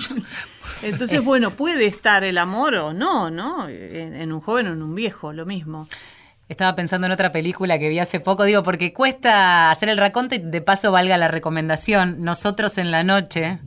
Entonces, 0.81 1.21
bueno, 1.23 1.51
puede 1.51 1.85
estar 1.85 2.23
el 2.23 2.37
amor 2.37 2.75
o 2.75 2.93
no, 2.93 3.29
¿no? 3.29 3.67
En, 3.67 4.15
en 4.15 4.31
un 4.31 4.39
joven 4.39 4.67
o 4.67 4.71
en 4.73 4.81
un 4.81 4.95
viejo, 4.95 5.33
lo 5.33 5.45
mismo. 5.45 5.87
Estaba 6.47 6.75
pensando 6.75 7.07
en 7.07 7.13
otra 7.13 7.31
película 7.31 7.79
que 7.79 7.89
vi 7.89 7.99
hace 7.99 8.19
poco, 8.19 8.43
digo, 8.43 8.63
porque 8.63 8.93
cuesta 8.93 9.71
hacer 9.71 9.89
el 9.89 9.97
raconto 9.97 10.35
y 10.35 10.39
de 10.39 10.61
paso 10.61 10.91
valga 10.91 11.17
la 11.17 11.27
recomendación. 11.27 12.23
Nosotros 12.23 12.77
en 12.77 12.91
la 12.91 13.03
noche, 13.03 13.59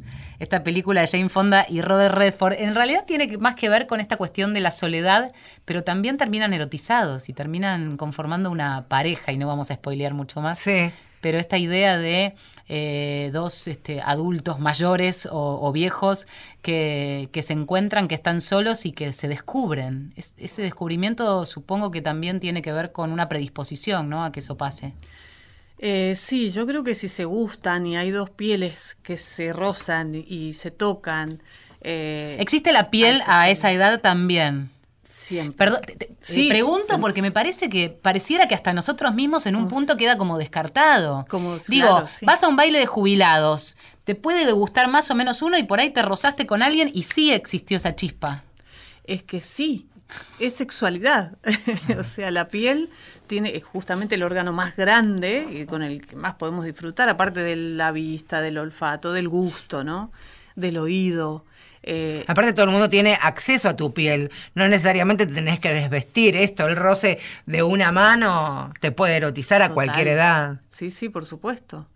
esta 0.44 0.62
película 0.62 1.00
de 1.00 1.06
Jane 1.08 1.28
Fonda 1.28 1.66
y 1.68 1.80
Robert 1.80 2.14
Redford, 2.14 2.54
en 2.58 2.74
realidad 2.74 3.04
tiene 3.06 3.36
más 3.38 3.56
que 3.56 3.68
ver 3.68 3.86
con 3.86 3.98
esta 4.00 4.16
cuestión 4.16 4.54
de 4.54 4.60
la 4.60 4.70
soledad, 4.70 5.32
pero 5.64 5.82
también 5.82 6.16
terminan 6.16 6.52
erotizados 6.52 7.28
y 7.28 7.32
terminan 7.32 7.96
conformando 7.96 8.50
una 8.50 8.86
pareja, 8.88 9.32
y 9.32 9.36
no 9.36 9.46
vamos 9.46 9.70
a 9.70 9.74
spoilear 9.74 10.14
mucho 10.14 10.40
más. 10.40 10.58
Sí. 10.60 10.90
Pero 11.20 11.38
esta 11.38 11.56
idea 11.56 11.96
de 11.96 12.34
eh, 12.68 13.30
dos 13.32 13.66
este, 13.66 14.02
adultos 14.02 14.60
mayores 14.60 15.26
o, 15.30 15.58
o 15.66 15.72
viejos 15.72 16.26
que, 16.60 17.30
que 17.32 17.40
se 17.42 17.54
encuentran, 17.54 18.08
que 18.08 18.14
están 18.14 18.42
solos 18.42 18.84
y 18.84 18.92
que 18.92 19.10
se 19.14 19.26
descubren. 19.28 20.12
Es- 20.16 20.34
ese 20.36 20.60
descubrimiento 20.60 21.46
supongo 21.46 21.90
que 21.90 22.02
también 22.02 22.40
tiene 22.40 22.60
que 22.60 22.72
ver 22.72 22.92
con 22.92 23.10
una 23.10 23.28
predisposición, 23.30 24.10
¿no? 24.10 24.22
A 24.22 24.32
que 24.32 24.40
eso 24.40 24.56
pase. 24.58 24.92
Eh, 25.86 26.14
sí, 26.16 26.48
yo 26.48 26.66
creo 26.66 26.82
que 26.82 26.94
si 26.94 27.08
se 27.08 27.26
gustan 27.26 27.86
y 27.86 27.96
hay 27.98 28.10
dos 28.10 28.30
pieles 28.30 28.96
que 29.02 29.18
se 29.18 29.52
rozan 29.52 30.14
y 30.14 30.54
se 30.54 30.70
tocan. 30.70 31.42
eh, 31.82 32.36
¿Existe 32.40 32.72
la 32.72 32.88
piel 32.90 33.20
a 33.26 33.50
esa 33.50 33.70
edad 33.70 34.00
también? 34.00 34.70
Siempre. 35.04 35.58
Perdón, 35.58 35.82
te, 35.86 35.96
te- 35.96 36.10
Sí. 36.22 36.44
te 36.44 36.48
pregunto 36.48 36.98
porque 36.98 37.20
me 37.20 37.30
parece 37.30 37.68
que 37.68 37.90
pareciera 37.90 38.48
que 38.48 38.54
hasta 38.54 38.72
nosotros 38.72 39.14
mismos 39.14 39.44
en 39.44 39.56
un 39.56 39.68
punto 39.68 39.98
queda 39.98 40.16
como 40.16 40.38
descartado. 40.38 41.26
Como, 41.28 41.58
Digo, 41.68 41.88
claro, 41.88 42.08
sí. 42.08 42.24
vas 42.24 42.42
a 42.42 42.48
un 42.48 42.56
baile 42.56 42.78
de 42.78 42.86
jubilados, 42.86 43.76
te 44.04 44.14
puede 44.14 44.50
gustar 44.52 44.88
más 44.88 45.10
o 45.10 45.14
menos 45.14 45.42
uno 45.42 45.58
y 45.58 45.64
por 45.64 45.80
ahí 45.80 45.90
te 45.90 46.00
rozaste 46.00 46.46
con 46.46 46.62
alguien 46.62 46.90
y 46.94 47.02
sí 47.02 47.30
existió 47.30 47.76
esa 47.76 47.94
chispa. 47.94 48.42
Es 49.04 49.22
que 49.22 49.42
sí, 49.42 49.86
es 50.40 50.54
sexualidad. 50.54 51.36
o 52.00 52.04
sea, 52.04 52.30
la 52.30 52.48
piel 52.48 52.88
tiene 53.26 53.56
es 53.56 53.64
justamente 53.64 54.14
el 54.14 54.22
órgano 54.22 54.52
más 54.52 54.76
grande 54.76 55.46
y 55.50 55.66
con 55.66 55.82
el 55.82 56.06
que 56.06 56.16
más 56.16 56.34
podemos 56.34 56.64
disfrutar, 56.64 57.08
aparte 57.08 57.40
de 57.40 57.56
la 57.56 57.92
vista, 57.92 58.40
del 58.40 58.58
olfato, 58.58 59.12
del 59.12 59.28
gusto, 59.28 59.84
¿no? 59.84 60.12
Del 60.56 60.78
oído. 60.78 61.44
Eh, 61.82 62.24
Aparte 62.28 62.54
todo 62.54 62.64
el 62.64 62.70
mundo 62.70 62.88
tiene 62.88 63.18
acceso 63.20 63.68
a 63.68 63.76
tu 63.76 63.92
piel, 63.92 64.30
no 64.54 64.66
necesariamente 64.68 65.26
te 65.26 65.34
tenés 65.34 65.60
que 65.60 65.70
desvestir, 65.72 66.34
esto, 66.34 66.66
el 66.66 66.76
roce 66.76 67.18
de 67.44 67.62
una 67.62 67.92
mano 67.92 68.72
te 68.80 68.90
puede 68.90 69.16
erotizar 69.16 69.60
a 69.60 69.66
Total. 69.68 69.74
cualquier 69.74 70.08
edad. 70.08 70.60
Sí, 70.70 70.88
sí, 70.88 71.10
por 71.10 71.26
supuesto. 71.26 71.86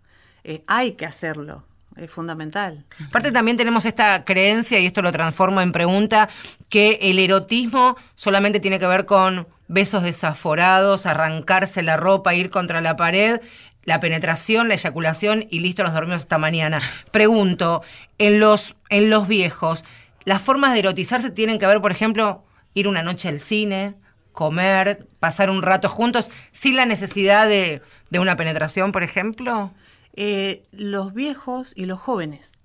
Eh, 0.43 0.63
hay 0.67 0.91
que 0.91 1.07
hacerlo, 1.07 1.63
es 1.95 2.11
fundamental. 2.11 2.85
Aparte 3.07 3.31
también 3.31 3.57
tenemos 3.57 3.83
esta 3.85 4.25
creencia, 4.25 4.79
y 4.79 4.85
esto 4.85 5.01
lo 5.01 5.11
transformo 5.11 5.59
en 5.59 5.71
pregunta, 5.71 6.29
que 6.69 6.99
el 7.01 7.17
erotismo 7.17 7.97
solamente 8.13 8.59
tiene 8.59 8.77
que 8.79 8.85
ver 8.87 9.07
con 9.07 9.47
besos 9.69 10.03
desaforados, 10.03 11.05
arrancarse 11.05 11.81
la 11.81 11.95
ropa, 11.95 12.35
ir 12.35 12.49
contra 12.49 12.81
la 12.81 12.97
pared, 12.97 13.39
la 13.85 14.01
penetración, 14.01 14.67
la 14.67 14.73
eyaculación 14.73 15.45
y 15.49 15.61
listo, 15.61 15.83
nos 15.83 15.93
dormimos 15.93 16.21
esta 16.21 16.37
mañana. 16.37 16.81
Pregunto, 17.11 17.81
en 18.17 18.39
los, 18.41 18.75
en 18.89 19.09
los 19.09 19.27
viejos, 19.27 19.85
¿las 20.25 20.41
formas 20.41 20.73
de 20.73 20.79
erotizarse 20.79 21.31
tienen 21.31 21.59
que 21.59 21.67
ver, 21.67 21.81
por 21.81 21.91
ejemplo, 21.91 22.43
ir 22.73 22.87
una 22.87 23.03
noche 23.03 23.29
al 23.29 23.39
cine, 23.39 23.95
comer, 24.33 25.07
pasar 25.19 25.49
un 25.49 25.61
rato 25.61 25.87
juntos, 25.87 26.29
sin 26.51 26.75
la 26.75 26.85
necesidad 26.85 27.47
de, 27.47 27.81
de 28.09 28.19
una 28.19 28.35
penetración, 28.35 28.91
por 28.91 29.03
ejemplo? 29.03 29.71
Eh, 30.13 30.63
los 30.71 31.13
viejos 31.13 31.73
y 31.75 31.85
los 31.85 31.99
jóvenes. 31.99 32.58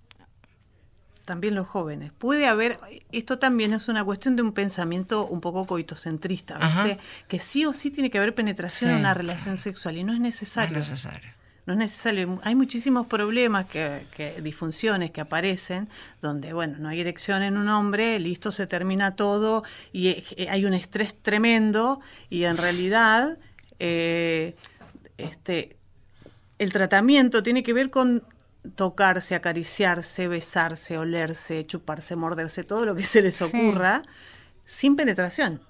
También 1.25 1.55
los 1.55 1.67
jóvenes. 1.67 2.13
Puede 2.13 2.47
haber, 2.47 2.79
esto 3.11 3.39
también 3.39 3.73
es 3.73 3.89
una 3.89 4.05
cuestión 4.05 4.37
de 4.37 4.43
un 4.43 4.53
pensamiento 4.53 5.27
un 5.27 5.41
poco 5.41 5.67
coitocentrista, 5.67 6.59
¿viste? 6.59 6.99
Que 7.29 7.39
sí 7.39 7.65
o 7.65 7.73
sí 7.73 7.91
tiene 7.91 8.11
que 8.11 8.19
haber 8.19 8.35
penetración 8.35 8.91
en 8.91 8.97
una 8.99 9.15
relación 9.15 9.57
sexual 9.57 9.97
y 9.97 10.05
no 10.05 10.13
es 10.13 10.21
necesario. 10.21 10.77
No 10.77 10.83
es 10.83 10.91
necesario. 10.91 11.31
No 11.67 11.73
es 11.73 11.79
necesario. 11.79 12.41
Hay 12.45 12.55
muchísimos 12.55 13.07
problemas, 13.07 13.65
que, 13.65 14.07
que- 14.15 14.43
disfunciones 14.43 15.13
que 15.13 15.23
aparecen, 15.23 15.89
donde, 16.21 16.53
bueno, 16.53 16.77
no 16.79 16.91
hay 16.91 17.01
erección 17.01 17.43
en 17.43 17.57
un 17.57 17.71
hombre, 17.71 18.21
listo, 18.21 18.53
se 18.53 18.67
termina 18.67 19.17
todo 19.17 19.65
y 19.91 20.09
eh, 20.09 20.49
hay 20.51 20.67
un 20.67 20.75
estrés 20.75 21.15
tremendo 21.23 22.03
y 22.29 22.45
en 22.45 22.59
realidad 22.59 23.39
eh, 23.79 24.55
este, 25.17 25.79
el 26.59 26.71
tratamiento 26.71 27.43
tiene 27.43 27.63
que 27.63 27.73
ver 27.73 27.89
con 27.89 28.23
tocarse, 28.77 29.35
acariciarse, 29.35 30.29
besarse, 30.29 30.99
olerse, 30.99 31.67
chuparse, 31.67 32.17
morderse, 32.17 32.65
todo 32.65 32.85
lo 32.87 32.95
que 32.95 33.05
se 33.05 33.23
les 33.23 33.37
Sí. 33.37 33.45
ocurra, 33.45 34.03
sin 34.65 34.97
penetración. 34.97 35.61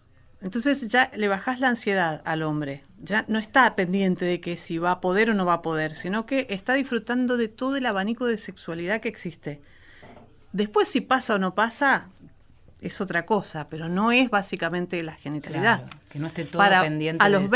Entonces 0.40 0.88
ya 0.88 1.10
le 1.16 1.26
bajás 1.28 1.58
la 1.58 1.68
ansiedad 1.68 2.20
al 2.24 2.42
hombre. 2.42 2.84
Ya 3.02 3.24
no 3.28 3.38
está 3.38 3.74
pendiente 3.76 4.24
de 4.26 4.40
que 4.40 4.56
si 4.56 4.78
va 4.78 4.90
a 4.92 5.00
poder 5.00 5.30
o 5.30 5.34
no 5.34 5.46
va 5.46 5.54
a 5.54 5.62
poder, 5.62 5.94
sino 5.94 6.26
que 6.26 6.46
está 6.50 6.74
disfrutando 6.74 7.36
de 7.36 7.48
todo 7.48 7.76
el 7.76 7.86
abanico 7.86 8.26
de 8.26 8.36
sexualidad 8.38 9.00
que 9.00 9.08
existe. 9.08 9.60
Después 10.52 10.86
si 10.88 11.00
pasa 11.00 11.34
o 11.34 11.38
no 11.38 11.54
pasa, 11.54 12.08
es 12.80 13.00
otra 13.00 13.24
cosa, 13.24 13.66
pero 13.68 13.88
no 13.88 14.12
es 14.12 14.28
básicamente 14.30 15.02
la 15.02 15.14
genitalidad. 15.14 15.84
Claro, 15.84 15.98
que 16.10 16.18
no 16.18 16.26
esté 16.26 16.44
todo 16.44 16.58
Para, 16.58 16.82
pendiente 16.82 17.24
a 17.24 17.26
de 17.26 17.32
los 17.32 17.42
eso. 17.44 17.50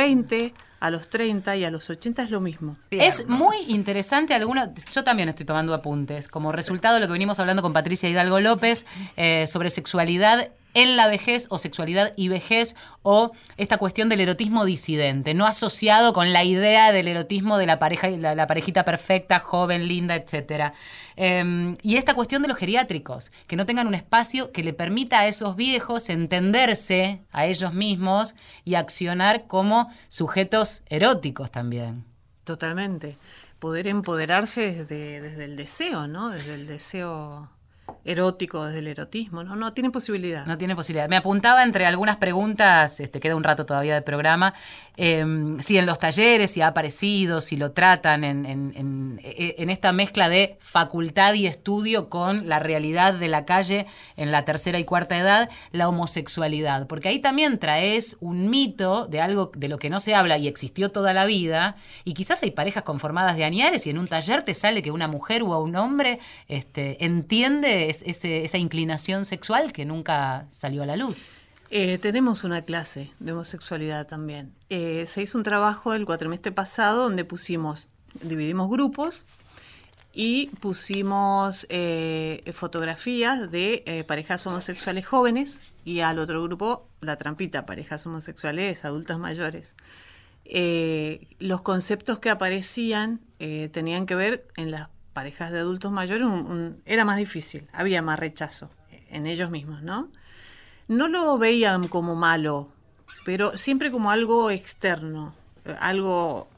20, 0.81 0.87
a 0.87 0.91
los 0.91 1.09
30 1.09 1.57
y 1.57 1.64
a 1.64 1.70
los 1.70 1.91
80 1.91 2.22
es 2.22 2.31
lo 2.31 2.41
mismo. 2.41 2.76
Es 2.91 3.29
muy 3.29 3.57
interesante 3.68 4.35
alguno, 4.35 4.72
yo 4.93 5.05
también 5.05 5.29
estoy 5.29 5.47
tomando 5.47 5.74
apuntes, 5.74 6.29
como 6.29 6.53
resultado 6.53 6.95
de 6.95 7.01
lo 7.01 7.07
que 7.07 7.12
venimos 7.12 7.41
hablando 7.41 7.62
con 7.62 7.72
Patricia 7.72 8.09
Hidalgo 8.09 8.41
López 8.41 8.87
eh, 9.16 9.47
sobre 9.47 9.70
sexualidad 9.70 10.51
en 10.74 10.96
la 10.96 11.08
vejez 11.08 11.46
o 11.50 11.58
sexualidad 11.58 12.12
y 12.16 12.28
vejez 12.28 12.76
o 13.02 13.32
esta 13.56 13.78
cuestión 13.78 14.08
del 14.08 14.20
erotismo 14.20 14.64
disidente, 14.64 15.34
no 15.34 15.46
asociado 15.46 16.12
con 16.12 16.32
la 16.32 16.44
idea 16.44 16.92
del 16.92 17.08
erotismo 17.08 17.58
de 17.58 17.66
la 17.66 17.78
pareja, 17.78 18.08
la, 18.10 18.34
la 18.34 18.46
parejita 18.46 18.84
perfecta, 18.84 19.40
joven, 19.40 19.88
linda, 19.88 20.14
etcétera. 20.16 20.74
Eh, 21.16 21.76
y 21.82 21.96
esta 21.96 22.14
cuestión 22.14 22.42
de 22.42 22.48
los 22.48 22.56
geriátricos, 22.56 23.32
que 23.46 23.56
no 23.56 23.66
tengan 23.66 23.88
un 23.88 23.94
espacio 23.94 24.52
que 24.52 24.62
le 24.62 24.72
permita 24.72 25.20
a 25.20 25.26
esos 25.26 25.56
viejos 25.56 26.08
entenderse 26.10 27.22
a 27.32 27.46
ellos 27.46 27.74
mismos 27.74 28.34
y 28.64 28.76
accionar 28.76 29.46
como 29.46 29.92
sujetos 30.08 30.82
eróticos 30.86 31.50
también. 31.50 32.04
Totalmente. 32.44 33.18
Poder 33.58 33.88
empoderarse 33.88 34.72
desde, 34.72 35.20
desde 35.20 35.44
el 35.44 35.56
deseo, 35.56 36.06
¿no? 36.06 36.30
Desde 36.30 36.54
el 36.54 36.66
deseo 36.66 37.50
erótico, 38.05 38.64
desde 38.64 38.78
el 38.80 38.89
erotismo, 38.89 39.43
¿no? 39.43 39.55
No 39.57 39.72
tiene 39.72 39.91
posibilidad. 39.91 40.47
No 40.47 40.57
tiene 40.57 40.74
posibilidad. 40.74 41.09
Me 41.09 41.16
apuntaba 41.16 41.62
entre 41.62 41.84
algunas 41.86 42.16
preguntas, 42.16 43.01
este, 43.01 43.20
queda 43.20 43.36
un 43.36 43.45
rato 43.45 43.66
todavía 43.66 43.95
de 43.95 44.03
programa, 44.03 44.55
eh, 44.97 45.24
si 45.61 45.78
en 45.78 45.86
los 45.86 45.99
talleres, 45.99 46.51
si 46.51 46.61
ha 46.61 46.68
aparecido, 46.68 47.41
si 47.41 47.57
lo 47.57 47.72
tratan 47.72 48.24
en, 48.24 48.47
en- 48.47 48.72
en- 48.76 49.20
e- 49.22 49.55
en 49.59 49.70
esta 49.70 49.93
mezcla 49.93 50.28
de 50.28 50.57
facultad 50.61 51.34
y 51.34 51.47
estudio 51.47 52.09
con 52.09 52.49
la 52.49 52.59
realidad 52.59 53.14
de 53.14 53.28
la 53.28 53.45
calle 53.45 53.86
en 54.16 54.32
la 54.32 54.43
tercera 54.45 54.78
y 54.78 54.84
cuarta 54.84 55.16
edad, 55.18 55.49
la 55.70 55.89
homosexualidad. 55.89 56.86
Porque 56.86 57.09
ahí 57.09 57.18
también 57.20 57.59
traes 57.59 58.16
un 58.20 58.51
mito 58.51 59.07
de 59.07 59.20
algo 59.20 59.53
de 59.55 59.68
lo 59.68 59.78
que 59.78 59.91
no 59.91 60.01
se 60.01 60.14
habla 60.14 60.39
y 60.39 60.49
existió 60.49 60.91
toda 60.91 61.12
la 61.12 61.26
vida, 61.26 61.76
y 62.05 62.14
quizás 62.14 62.43
hay 62.43 62.51
parejas 62.51 62.82
conformadas 62.82 63.36
de 63.36 63.45
añares 63.45 63.86
y 63.86 63.91
en 63.91 63.99
un 63.99 64.09
taller 64.09 64.43
te 64.43 64.55
sale 64.55 64.82
que 64.82 64.91
una 64.91 65.09
mujer 65.09 65.43
o 65.43 65.62
un 65.62 65.76
hombre 65.76 66.18
este, 66.49 67.05
entiende 67.05 67.78
esa 67.87 68.59
inclinación 68.59 69.24
sexual 69.24 69.72
que 69.72 69.85
nunca 69.85 70.47
salió 70.51 70.83
a 70.83 70.87
la 70.87 70.97
luz. 70.97 71.18
Eh, 71.70 71.99
tenemos 71.99 72.45
una 72.45 72.62
clase 72.62 73.11
de 73.18 73.33
homosexualidad 73.33 74.07
también. 74.07 74.55
Eh, 74.70 75.05
se 75.07 75.22
hizo 75.22 75.37
un 75.37 75.45
trabajo 75.45 75.93
el 75.93 76.07
cuatrimestre 76.07 76.51
pasado 76.51 77.03
donde 77.03 77.24
pusimos, 77.26 77.89
dividimos 78.22 78.70
grupos 78.70 79.26
y 80.14 80.47
pusimos 80.61 81.66
eh, 81.68 82.43
fotografías 82.55 83.51
de 83.51 84.05
parejas 84.09 84.47
homosexuales 84.47 85.07
jóvenes 85.07 85.61
y 85.85 86.01
al 86.01 86.18
otro 86.18 86.43
grupo 86.43 86.89
la 87.01 87.16
trampita, 87.16 87.66
parejas 87.66 88.07
homosexuales 88.07 88.85
adultas 88.87 89.18
mayores. 89.18 89.76
Los 91.39 91.61
conceptos 91.61 92.18
que 92.18 92.31
aparecían 92.31 93.20
tenían 93.39 94.07
que 94.07 94.14
ver 94.14 94.49
en 94.57 94.70
las 94.70 94.89
parejas 95.18 95.50
de 95.50 95.58
adultos 95.58 95.90
mayores, 95.90 96.28
era 96.86 97.04
más 97.04 97.16
difícil, 97.16 97.66
había 97.72 98.02
más 98.02 98.20
rechazo 98.20 98.70
en 99.10 99.26
ellos 99.26 99.50
mismos, 99.50 99.82
¿no? 99.82 100.08
no 100.86 101.08
lo 101.08 101.38
veían 101.38 101.88
como 101.88 102.14
malo, 102.14 102.68
pero 103.24 103.56
siempre 103.56 103.90
como 103.90 104.12
algo 104.12 104.52
externo, 104.52 105.34
algo 105.80 106.48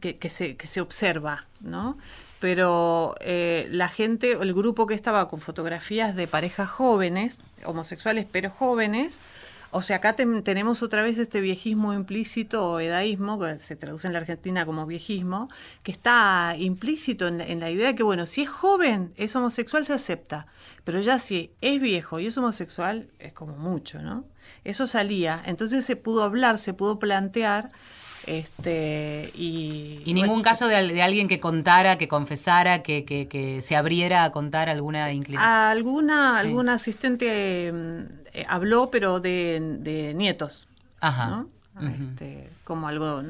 que, 0.00 0.16
que 0.16 0.30
se, 0.30 0.56
que 0.56 0.66
se 0.66 0.80
observa, 0.80 1.44
¿no? 1.60 1.98
Pero 2.40 3.16
eh, 3.20 3.68
la 3.70 3.88
gente, 3.88 4.32
el 4.32 4.54
grupo 4.54 4.86
que 4.86 4.94
estaba 4.94 5.28
con 5.28 5.42
fotografías 5.42 6.16
de 6.16 6.26
parejas 6.26 6.70
jóvenes, 6.70 7.42
homosexuales 7.64 8.26
pero 8.30 8.50
jóvenes, 8.50 9.20
o 9.76 9.82
sea, 9.82 9.96
acá 9.96 10.14
ten- 10.14 10.42
tenemos 10.42 10.82
otra 10.82 11.02
vez 11.02 11.18
este 11.18 11.40
viejismo 11.40 11.92
implícito 11.92 12.68
o 12.72 12.80
edaísmo, 12.80 13.38
que 13.38 13.58
se 13.58 13.76
traduce 13.76 14.06
en 14.06 14.12
la 14.14 14.18
Argentina 14.20 14.66
como 14.66 14.86
viejismo, 14.86 15.48
que 15.82 15.92
está 15.92 16.54
implícito 16.58 17.28
en 17.28 17.38
la, 17.38 17.44
en 17.46 17.60
la 17.60 17.70
idea 17.70 17.88
de 17.88 17.94
que, 17.94 18.02
bueno, 18.02 18.26
si 18.26 18.42
es 18.42 18.48
joven, 18.48 19.12
es 19.16 19.36
homosexual, 19.36 19.84
se 19.84 19.92
acepta, 19.92 20.46
pero 20.84 21.00
ya 21.00 21.18
si 21.18 21.50
es 21.60 21.80
viejo 21.80 22.18
y 22.20 22.26
es 22.26 22.36
homosexual, 22.38 23.08
es 23.18 23.32
como 23.32 23.56
mucho, 23.56 24.00
¿no? 24.02 24.24
Eso 24.64 24.86
salía, 24.86 25.42
entonces 25.46 25.84
se 25.84 25.96
pudo 25.96 26.22
hablar, 26.24 26.58
se 26.58 26.72
pudo 26.74 26.98
plantear, 26.98 27.70
este, 28.26 29.30
y... 29.34 30.02
Y 30.04 30.12
ningún 30.14 30.28
bueno, 30.36 30.42
caso 30.42 30.68
de, 30.68 30.92
de 30.92 31.02
alguien 31.02 31.28
que 31.28 31.38
contara, 31.40 31.96
que 31.96 32.08
confesara, 32.08 32.82
que, 32.82 33.04
que- 33.04 33.28
que 33.28 33.62
se 33.62 33.76
abriera 33.76 34.24
a 34.24 34.30
contar 34.32 34.68
alguna 34.68 35.12
inclinación. 35.12 35.48
Alguna, 35.50 36.32
Sí. 36.32 36.46
alguna 36.46 36.74
asistente 36.74 37.72
mm, 37.72 38.25
eh, 38.36 38.46
habló, 38.48 38.90
pero 38.90 39.18
de, 39.20 39.60
de 39.80 40.14
nietos. 40.14 40.68
Ajá. 41.00 41.28
¿no? 41.30 41.50
Este, 41.78 42.48
como 42.64 42.88
algo 42.88 43.20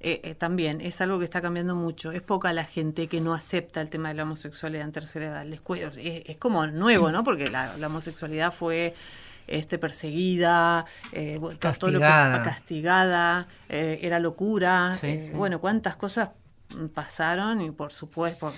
eh, 0.00 0.20
eh, 0.24 0.34
también 0.34 0.80
es 0.80 1.02
algo 1.02 1.18
que 1.18 1.26
está 1.26 1.42
cambiando 1.42 1.74
mucho 1.76 2.12
es 2.12 2.22
poca 2.22 2.50
la 2.54 2.64
gente 2.64 3.08
que 3.08 3.20
no 3.20 3.34
acepta 3.34 3.82
el 3.82 3.90
tema 3.90 4.08
de 4.08 4.14
la 4.14 4.22
homosexualidad 4.22 4.86
en 4.86 4.92
tercera 4.92 5.26
edad 5.26 5.44
Les 5.44 5.62
cue- 5.62 5.82
es, 5.98 6.22
es 6.26 6.36
como 6.38 6.66
nuevo 6.66 7.12
no 7.12 7.22
porque 7.24 7.50
la, 7.50 7.76
la 7.76 7.88
homosexualidad 7.88 8.54
fue 8.54 8.94
este 9.46 9.78
perseguida 9.78 10.86
eh, 11.12 11.36
bueno, 11.38 11.58
todo 11.58 11.90
lo 11.90 11.98
que- 11.98 12.06
Castigada. 12.06 12.42
castigada 12.42 13.48
eh, 13.68 13.98
era 14.00 14.18
locura 14.18 14.94
Sí, 14.98 15.06
eh, 15.08 15.20
sí. 15.20 15.32
bueno 15.34 15.60
cuántas 15.60 15.96
cosas 15.96 16.30
pasaron 16.94 17.60
y 17.60 17.70
por 17.70 17.92
supuesto 17.92 18.38
por, 18.46 18.52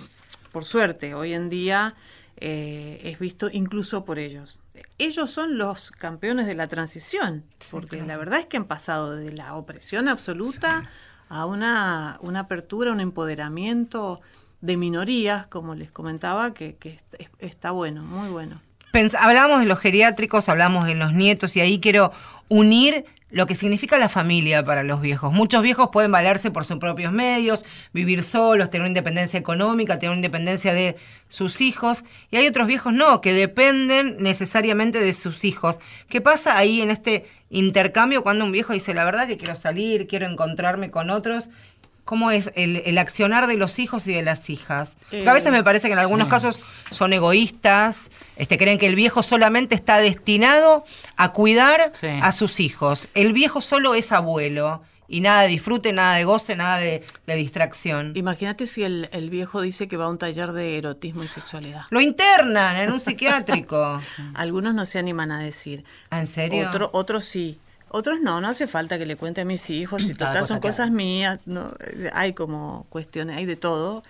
por 0.53 0.64
suerte 0.64 1.14
hoy 1.14 1.32
en 1.34 1.48
día 1.48 1.94
eh, 2.36 3.00
es 3.04 3.18
visto 3.18 3.48
incluso 3.52 4.04
por 4.04 4.18
ellos. 4.18 4.60
Ellos 4.98 5.30
son 5.30 5.58
los 5.58 5.90
campeones 5.90 6.46
de 6.46 6.54
la 6.54 6.68
transición, 6.68 7.44
porque 7.70 8.02
la 8.02 8.16
verdad 8.16 8.40
es 8.40 8.46
que 8.46 8.56
han 8.56 8.64
pasado 8.66 9.14
de 9.14 9.32
la 9.32 9.54
opresión 9.54 10.08
absoluta 10.08 10.82
a 11.28 11.46
una, 11.46 12.18
una 12.20 12.40
apertura, 12.40 12.92
un 12.92 13.00
empoderamiento 13.00 14.20
de 14.60 14.76
minorías, 14.76 15.46
como 15.48 15.74
les 15.74 15.90
comentaba, 15.90 16.54
que, 16.54 16.76
que 16.76 16.90
est- 16.90 17.14
es- 17.18 17.30
está 17.38 17.70
bueno, 17.72 18.02
muy 18.02 18.28
bueno. 18.30 18.60
Pens- 18.92 19.16
hablamos 19.18 19.60
de 19.60 19.66
los 19.66 19.78
geriátricos, 19.78 20.48
hablamos 20.48 20.86
de 20.86 20.94
los 20.94 21.12
nietos 21.14 21.56
y 21.56 21.60
ahí 21.60 21.80
quiero 21.80 22.12
unir 22.53 23.07
lo 23.30 23.46
que 23.46 23.55
significa 23.55 23.96
la 23.96 24.11
familia 24.11 24.62
para 24.62 24.82
los 24.82 25.00
viejos. 25.00 25.32
Muchos 25.32 25.62
viejos 25.62 25.88
pueden 25.90 26.12
valerse 26.12 26.50
por 26.50 26.66
sus 26.66 26.76
propios 26.76 27.12
medios, 27.12 27.64
vivir 27.94 28.24
solos, 28.24 28.68
tener 28.68 28.82
una 28.82 28.88
independencia 28.88 29.40
económica, 29.40 29.98
tener 29.98 30.11
una 30.11 30.18
independencia 30.18 30.74
de 30.74 30.96
sus 31.30 31.62
hijos. 31.62 32.05
Y 32.30 32.36
hay 32.36 32.46
otros 32.46 32.68
viejos 32.68 32.92
no, 32.92 33.22
que 33.22 33.32
dependen 33.32 34.16
necesariamente 34.18 35.00
de 35.00 35.14
sus 35.14 35.46
hijos. 35.46 35.80
¿Qué 36.11 36.20
pasa 36.20 36.59
ahí 36.59 36.82
en 36.82 36.90
este 36.90 37.24
intercambio 37.48 38.22
cuando 38.22 38.44
un 38.44 38.53
viejo 38.53 38.74
dice, 38.74 38.92
la 38.92 39.05
verdad 39.05 39.26
que 39.26 39.38
quiero 39.38 39.57
salir, 39.57 40.07
quiero 40.07 40.26
encontrarme 40.26 40.90
con 40.90 41.09
otros? 41.09 41.48
¿Cómo 42.05 42.30
es 42.32 42.50
el, 42.57 42.82
el 42.84 42.98
accionar 42.98 43.46
de 43.46 43.57
los 43.57 43.78
hijos 43.78 44.07
y 44.09 44.12
de 44.12 44.22
las 44.22 44.50
hijas? 44.50 44.96
Porque 45.11 45.28
a 45.28 45.32
veces 45.32 45.53
me 45.53 45.62
parece 45.62 45.86
que 45.86 45.92
en 45.92 46.00
algunos 46.00 46.26
sí. 46.26 46.30
casos 46.30 46.61
son 46.90 47.12
egoístas, 47.12 48.11
este, 48.36 48.59
creen 48.59 48.78
que 48.78 48.86
el 48.88 48.96
viejo 48.96 49.22
solamente 49.22 49.74
está 49.74 49.98
destinado 49.98 50.84
a 51.16 51.32
cuidar 51.32 51.90
Sí. 51.94 52.09
a 52.20 52.32
sus 52.32 52.59
hijos. 52.61 53.09
El 53.14 53.32
viejo 53.32 53.61
solo 53.61 53.94
es 53.94 54.11
abuelo 54.12 54.82
y 55.09 55.20
nada 55.20 55.42
de 55.42 55.48
disfrute, 55.48 55.92
nada 55.92 56.16
de 56.16 56.24
goce, 56.24 56.57
nada 56.57 56.78
de, 56.78 57.05
de 57.26 57.34
distracción. 57.36 58.12
Imagínate 58.16 58.66
si 58.66 58.82
el, 58.82 59.09
el 59.12 59.30
viejo 59.30 59.61
dice 59.61 59.86
que 59.86 59.96
va 59.96 60.07
a 60.07 60.09
un 60.09 60.18
taller 60.18 60.53
de 60.53 60.78
erotismo 60.78 61.22
y 61.22 61.28
sexualidad. 61.28 61.82
Lo 61.90 62.00
internan 62.00 62.76
en 62.78 62.90
un 62.92 63.00
psiquiátrico. 63.00 64.00
Algunos 64.34 64.74
no 64.74 64.86
se 64.86 64.98
animan 64.98 65.30
a 65.30 65.38
decir. 65.40 65.84
¿Ah, 66.11 66.18
¿En 66.20 66.26
serio? 66.26 66.66
Otro- 66.68 66.90
otros 66.94 67.26
sí. 67.26 67.59
Otros 67.93 68.20
no, 68.20 68.40
no 68.40 68.49
hace 68.49 68.66
falta 68.66 68.99
que 68.99 69.05
le 69.05 69.16
cuente 69.16 69.43
a 69.43 69.45
mis 69.45 69.68
hijos, 69.70 70.03
si 70.03 70.14
total 70.14 70.45
son 70.45 70.61
cosas 70.61 70.90
mías, 70.90 71.40
no, 71.45 71.72
hay 72.12 72.32
como 72.32 72.86
cuestiones, 72.88 73.36
hay 73.36 73.47
de 73.47 73.57
todo, 73.57 74.03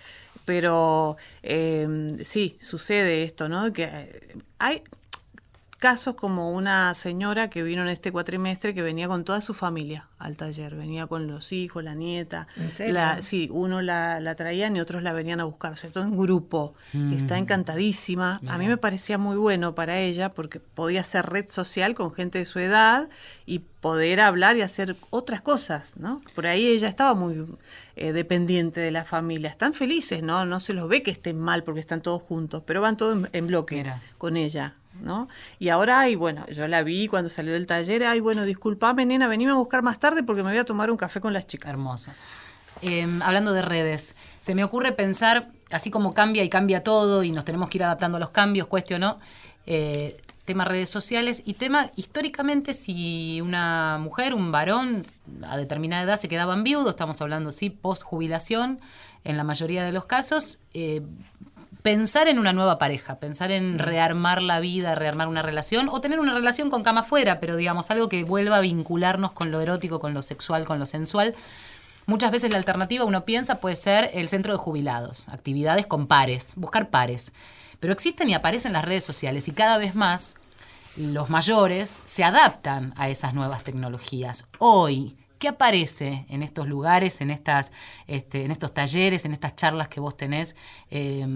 pero 0.44 1.16
eh, 1.42 2.16
sí, 2.22 2.56
sucede 2.60 3.24
esto, 3.24 3.48
¿no? 3.48 3.72
Que 3.72 3.84
eh, 3.84 4.36
hay 4.58 4.82
casos 5.82 6.14
como 6.14 6.52
una 6.52 6.94
señora 6.94 7.50
que 7.50 7.64
vino 7.64 7.82
en 7.82 7.88
este 7.88 8.12
cuatrimestre 8.12 8.72
que 8.72 8.82
venía 8.82 9.08
con 9.08 9.24
toda 9.24 9.40
su 9.40 9.52
familia 9.52 10.06
al 10.20 10.36
taller, 10.36 10.76
venía 10.76 11.08
con 11.08 11.26
los 11.26 11.50
hijos, 11.50 11.82
la 11.82 11.96
nieta, 11.96 12.46
la, 12.78 13.20
sí, 13.22 13.48
uno 13.52 13.82
la, 13.82 14.20
la 14.20 14.36
traían 14.36 14.76
y 14.76 14.80
otros 14.80 15.02
la 15.02 15.12
venían 15.12 15.40
a 15.40 15.44
buscar, 15.44 15.72
o 15.72 15.76
sea, 15.76 15.90
todo 15.90 16.04
en 16.04 16.16
grupo, 16.16 16.74
Mm. 16.92 17.14
está 17.14 17.36
encantadísima, 17.36 18.40
a 18.46 18.58
mí 18.58 18.68
me 18.68 18.76
parecía 18.76 19.18
muy 19.18 19.36
bueno 19.36 19.74
para 19.74 19.98
ella 19.98 20.28
porque 20.34 20.60
podía 20.60 21.00
hacer 21.00 21.26
red 21.26 21.48
social 21.48 21.94
con 21.94 22.12
gente 22.14 22.38
de 22.38 22.44
su 22.44 22.60
edad 22.60 23.08
y 23.44 23.58
poder 23.80 24.20
hablar 24.20 24.56
y 24.56 24.60
hacer 24.62 24.94
otras 25.10 25.40
cosas, 25.40 25.96
¿no? 25.96 26.20
Por 26.36 26.46
ahí 26.46 26.66
ella 26.68 26.86
estaba 26.88 27.14
muy 27.14 27.44
eh, 27.96 28.12
dependiente 28.12 28.80
de 28.80 28.92
la 28.92 29.04
familia, 29.04 29.50
están 29.50 29.74
felices, 29.74 30.22
¿no? 30.22 30.46
No 30.46 30.60
se 30.60 30.72
los 30.74 30.88
ve 30.88 31.02
que 31.02 31.10
estén 31.10 31.40
mal 31.40 31.64
porque 31.64 31.80
están 31.80 32.00
todos 32.02 32.22
juntos, 32.22 32.62
pero 32.64 32.80
van 32.80 32.96
todos 32.96 33.16
en, 33.16 33.28
en 33.32 33.46
bloque 33.48 33.74
Mira. 33.76 34.00
con 34.18 34.36
ella, 34.36 34.76
¿no? 35.00 35.28
Y 35.58 35.68
ahora, 35.68 36.00
ay, 36.00 36.14
bueno, 36.14 36.46
yo 36.48 36.68
la 36.68 36.82
vi 36.82 37.08
cuando 37.08 37.28
salió 37.28 37.52
del 37.52 37.66
taller, 37.66 38.04
ay, 38.04 38.20
bueno, 38.20 38.44
disculpame, 38.44 39.06
nena, 39.06 39.28
venime 39.28 39.52
a 39.52 39.54
buscar 39.54 39.82
más 39.82 39.98
tarde 39.98 40.22
porque 40.22 40.42
me 40.42 40.50
voy 40.50 40.58
a 40.58 40.64
tomar 40.64 40.90
un 40.90 40.96
café 40.96 41.20
con 41.20 41.32
las 41.32 41.46
chicas. 41.46 41.70
Hermoso. 41.70 42.12
Eh, 42.82 43.06
hablando 43.22 43.52
de 43.52 43.62
redes, 43.62 44.16
se 44.40 44.54
me 44.54 44.64
ocurre 44.64 44.92
pensar, 44.92 45.50
así 45.70 45.90
como 45.90 46.14
cambia 46.14 46.42
y 46.42 46.48
cambia 46.48 46.82
todo 46.82 47.22
y 47.22 47.30
nos 47.30 47.44
tenemos 47.44 47.68
que 47.68 47.78
ir 47.78 47.84
adaptando 47.84 48.16
a 48.16 48.20
los 48.20 48.30
cambios, 48.30 48.66
cueste 48.66 48.96
o 48.96 48.98
no, 48.98 49.18
eh, 49.66 50.20
tema 50.44 50.64
redes 50.64 50.90
sociales 50.90 51.42
y 51.44 51.54
tema 51.54 51.90
históricamente 51.94 52.74
si 52.74 53.40
una 53.40 53.98
mujer, 54.00 54.34
un 54.34 54.50
varón 54.50 55.04
a 55.46 55.56
determinada 55.56 56.02
edad 56.02 56.18
se 56.18 56.28
quedaban 56.28 56.64
viudos, 56.64 56.90
estamos 56.90 57.20
hablando 57.20 57.52
sí, 57.52 57.70
post 57.70 58.02
jubilación 58.02 58.80
en 59.24 59.36
la 59.36 59.44
mayoría 59.44 59.84
de 59.84 59.92
los 59.92 60.06
casos, 60.06 60.58
eh, 60.74 61.02
pensar 61.82 62.28
en 62.28 62.38
una 62.38 62.52
nueva 62.52 62.78
pareja, 62.78 63.16
pensar 63.18 63.50
en 63.50 63.78
rearmar 63.78 64.40
la 64.40 64.60
vida, 64.60 64.94
rearmar 64.94 65.28
una 65.28 65.42
relación 65.42 65.88
o 65.88 66.00
tener 66.00 66.20
una 66.20 66.34
relación 66.34 66.70
con 66.70 66.82
cama 66.82 67.00
afuera, 67.00 67.40
pero 67.40 67.56
digamos 67.56 67.90
algo 67.90 68.08
que 68.08 68.24
vuelva 68.24 68.56
a 68.56 68.60
vincularnos 68.60 69.32
con 69.32 69.50
lo 69.50 69.60
erótico, 69.60 69.98
con 69.98 70.14
lo 70.14 70.22
sexual, 70.22 70.64
con 70.64 70.78
lo 70.78 70.86
sensual. 70.86 71.34
Muchas 72.06 72.30
veces 72.30 72.50
la 72.50 72.58
alternativa, 72.58 73.04
uno 73.04 73.24
piensa, 73.24 73.56
puede 73.56 73.76
ser 73.76 74.10
el 74.14 74.28
centro 74.28 74.52
de 74.52 74.58
jubilados, 74.58 75.28
actividades 75.28 75.86
con 75.86 76.06
pares, 76.06 76.52
buscar 76.56 76.90
pares. 76.90 77.32
Pero 77.80 77.92
existen 77.92 78.28
y 78.28 78.34
aparecen 78.34 78.72
las 78.72 78.84
redes 78.84 79.04
sociales 79.04 79.48
y 79.48 79.52
cada 79.52 79.78
vez 79.78 79.94
más 79.94 80.36
los 80.96 81.30
mayores 81.30 82.02
se 82.04 82.22
adaptan 82.22 82.92
a 82.96 83.08
esas 83.08 83.34
nuevas 83.34 83.64
tecnologías. 83.64 84.46
Hoy, 84.58 85.14
¿qué 85.42 85.48
aparece 85.48 86.24
en 86.28 86.44
estos 86.44 86.68
lugares, 86.68 87.20
en, 87.20 87.32
estas, 87.32 87.72
este, 88.06 88.44
en 88.44 88.52
estos 88.52 88.72
talleres, 88.72 89.24
en 89.24 89.32
estas 89.32 89.56
charlas 89.56 89.88
que 89.88 89.98
vos 89.98 90.16
tenés 90.16 90.54
eh, 90.88 91.26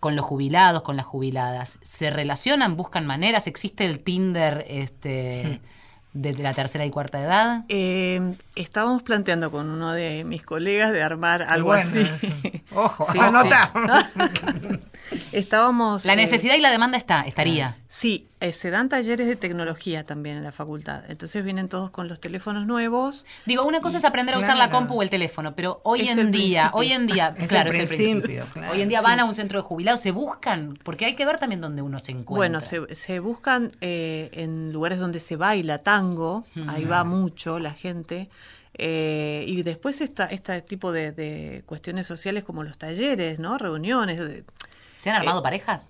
con 0.00 0.14
los 0.14 0.26
jubilados, 0.26 0.82
con 0.82 0.96
las 0.98 1.06
jubiladas? 1.06 1.78
¿Se 1.82 2.10
relacionan, 2.10 2.76
buscan 2.76 3.06
maneras? 3.06 3.46
¿Existe 3.46 3.86
el 3.86 4.00
Tinder 4.00 4.66
este, 4.68 5.62
de 6.12 6.34
la 6.34 6.52
tercera 6.52 6.84
y 6.84 6.90
cuarta 6.90 7.22
edad? 7.22 7.64
Eh, 7.70 8.34
estábamos 8.54 9.02
planteando 9.02 9.50
con 9.50 9.70
uno 9.70 9.94
de 9.94 10.24
mis 10.24 10.44
colegas 10.44 10.92
de 10.92 11.02
armar 11.02 11.40
algo 11.40 11.68
bueno 11.68 11.80
así. 11.80 12.00
eso. 12.00 12.26
Ojo, 12.74 13.06
Sí, 13.10 13.18
anota. 13.18 13.72
Estábamos. 15.32 16.04
La 16.04 16.12
eh, 16.12 16.16
necesidad 16.16 16.54
y 16.54 16.60
la 16.60 16.70
demanda 16.70 16.98
está, 16.98 17.22
estaría. 17.22 17.78
Sí, 17.96 18.26
eh, 18.40 18.52
se 18.52 18.72
dan 18.72 18.88
talleres 18.88 19.24
de 19.28 19.36
tecnología 19.36 20.02
también 20.02 20.36
en 20.38 20.42
la 20.42 20.50
facultad. 20.50 21.04
Entonces 21.08 21.44
vienen 21.44 21.68
todos 21.68 21.90
con 21.90 22.08
los 22.08 22.18
teléfonos 22.18 22.66
nuevos. 22.66 23.24
Digo, 23.46 23.62
una 23.64 23.80
cosa 23.80 23.98
es 23.98 24.04
aprender 24.04 24.34
a 24.34 24.38
usar 24.38 24.56
la 24.56 24.68
compu 24.68 24.94
o 24.98 25.02
el 25.02 25.10
teléfono, 25.10 25.54
pero 25.54 25.80
hoy 25.84 26.00
Es 26.00 26.16
en 26.16 26.32
día, 26.32 26.72
principio. 26.72 26.78
hoy 26.80 26.92
en 26.92 27.06
día, 27.06 27.34
Es 27.38 27.48
claro, 27.48 27.70
el 27.70 27.76
es 27.76 27.82
el 27.92 27.96
principio, 27.96 28.42
claro. 28.52 28.72
Hoy 28.72 28.80
en 28.82 28.88
día 28.88 29.00
van 29.00 29.20
a 29.20 29.24
un 29.24 29.36
centro 29.36 29.60
de 29.60 29.64
jubilados, 29.64 30.00
se 30.00 30.10
buscan, 30.10 30.76
porque 30.82 31.04
hay 31.04 31.14
que 31.14 31.24
ver 31.24 31.38
también 31.38 31.60
dónde 31.60 31.82
uno 31.82 32.00
se 32.00 32.10
encuentra. 32.10 32.34
Bueno, 32.36 32.60
se, 32.62 32.92
se 32.96 33.20
buscan 33.20 33.70
eh, 33.80 34.28
en 34.32 34.72
lugares 34.72 34.98
donde 34.98 35.20
se 35.20 35.36
baila 35.36 35.78
tango, 35.78 36.44
ahí 36.66 36.84
va 36.86 37.04
mucho 37.04 37.60
la 37.60 37.74
gente. 37.74 38.28
eh, 38.76 39.44
y 39.46 39.62
después 39.62 40.00
esta, 40.00 40.24
este 40.26 40.60
tipo 40.62 40.90
de, 40.90 41.12
de 41.12 41.62
cuestiones 41.64 42.08
sociales 42.08 42.42
como 42.42 42.64
los 42.64 42.76
talleres, 42.76 43.38
¿no? 43.38 43.56
Reuniones. 43.56 44.42
¿Se 44.96 45.10
han 45.10 45.16
armado 45.16 45.44
parejas? 45.44 45.86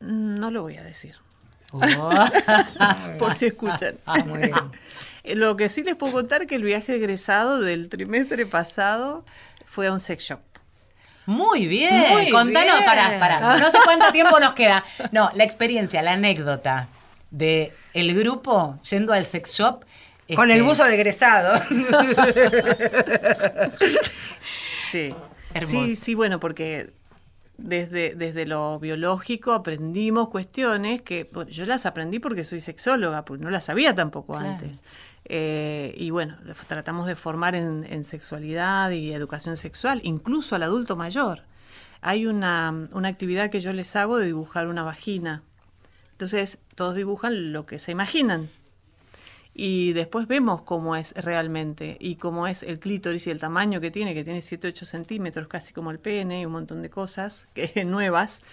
No 0.00 0.50
lo 0.50 0.62
voy 0.62 0.76
a 0.76 0.82
decir. 0.82 1.14
Oh. 1.72 1.80
por 3.18 3.34
si 3.34 3.46
escuchan. 3.46 3.98
Ah, 4.06 4.18
muy 4.24 4.38
bien. 4.38 4.54
Lo 5.38 5.56
que 5.56 5.68
sí 5.68 5.82
les 5.82 5.96
puedo 5.96 6.12
contar 6.14 6.46
que 6.46 6.54
el 6.54 6.62
viaje 6.62 6.94
egresado 6.96 7.60
del 7.60 7.90
trimestre 7.90 8.46
pasado 8.46 9.26
fue 9.66 9.88
a 9.88 9.92
un 9.92 10.00
sex 10.00 10.24
shop. 10.24 10.40
Muy 11.26 11.66
bien. 11.66 12.06
Muy 12.12 12.30
Contanos, 12.30 12.72
bien. 12.78 12.84
pará, 12.86 13.18
pará. 13.18 13.58
No 13.58 13.70
sé 13.70 13.76
cuánto 13.84 14.10
tiempo 14.12 14.40
nos 14.40 14.54
queda. 14.54 14.82
No, 15.12 15.30
la 15.34 15.44
experiencia, 15.44 16.00
la 16.00 16.12
anécdota 16.12 16.88
de 17.30 17.74
el 17.92 18.18
grupo 18.18 18.78
yendo 18.88 19.12
al 19.12 19.26
sex 19.26 19.52
shop. 19.52 19.84
Con 20.34 20.50
Este, 20.50 20.58
el 20.58 20.62
buzo 20.62 20.84
de 20.84 20.94
egresado. 20.94 21.60
Sí. 24.90 25.14
Hermoso. 25.52 25.84
Sí, 25.84 25.96
sí, 25.96 26.14
bueno, 26.14 26.40
porque 26.40 26.94
desde, 27.58 28.14
desde 28.14 28.46
lo 28.46 28.78
biológico 28.78 29.52
aprendimos 29.52 30.28
cuestiones 30.28 31.02
que 31.02 31.28
bueno, 31.32 31.50
yo 31.50 31.66
las 31.66 31.84
aprendí 31.86 32.20
porque 32.20 32.44
soy 32.44 32.60
sexóloga, 32.60 33.24
porque 33.24 33.44
no 33.44 33.50
las 33.50 33.64
sabía 33.64 33.94
tampoco 33.94 34.34
Claro. 34.34 34.48
antes. 34.50 34.82
Eh, 35.26 35.92
y 35.98 36.10
bueno, 36.10 36.36
tratamos 36.68 37.06
de 37.06 37.14
formar 37.16 37.54
en, 37.54 37.84
en 37.90 38.04
sexualidad 38.04 38.90
y 38.90 39.12
educación 39.12 39.56
sexual, 39.56 40.00
incluso 40.04 40.54
al 40.54 40.62
adulto 40.62 40.96
mayor. 40.96 41.42
Hay 42.00 42.26
una, 42.26 42.88
una 42.92 43.08
actividad 43.08 43.50
que 43.50 43.60
yo 43.60 43.72
les 43.72 43.94
hago 43.96 44.18
de 44.18 44.26
dibujar 44.26 44.68
una 44.68 44.84
vagina. 44.84 45.42
Entonces, 46.12 46.58
todos 46.76 46.94
dibujan 46.94 47.52
lo 47.52 47.66
que 47.66 47.78
se 47.78 47.90
imaginan. 47.92 48.48
Y 49.60 49.92
después 49.92 50.28
vemos 50.28 50.62
cómo 50.62 50.94
es 50.94 51.12
realmente 51.16 51.96
y 51.98 52.14
cómo 52.14 52.46
es 52.46 52.62
el 52.62 52.78
clítoris 52.78 53.26
y 53.26 53.30
el 53.30 53.40
tamaño 53.40 53.80
que 53.80 53.90
tiene, 53.90 54.14
que 54.14 54.22
tiene 54.22 54.38
7-8 54.38 54.84
centímetros, 54.84 55.48
casi 55.48 55.74
como 55.74 55.90
el 55.90 55.98
pene 55.98 56.42
y 56.42 56.46
un 56.46 56.52
montón 56.52 56.80
de 56.80 56.90
cosas 56.90 57.48
que, 57.54 57.84
nuevas. 57.84 58.44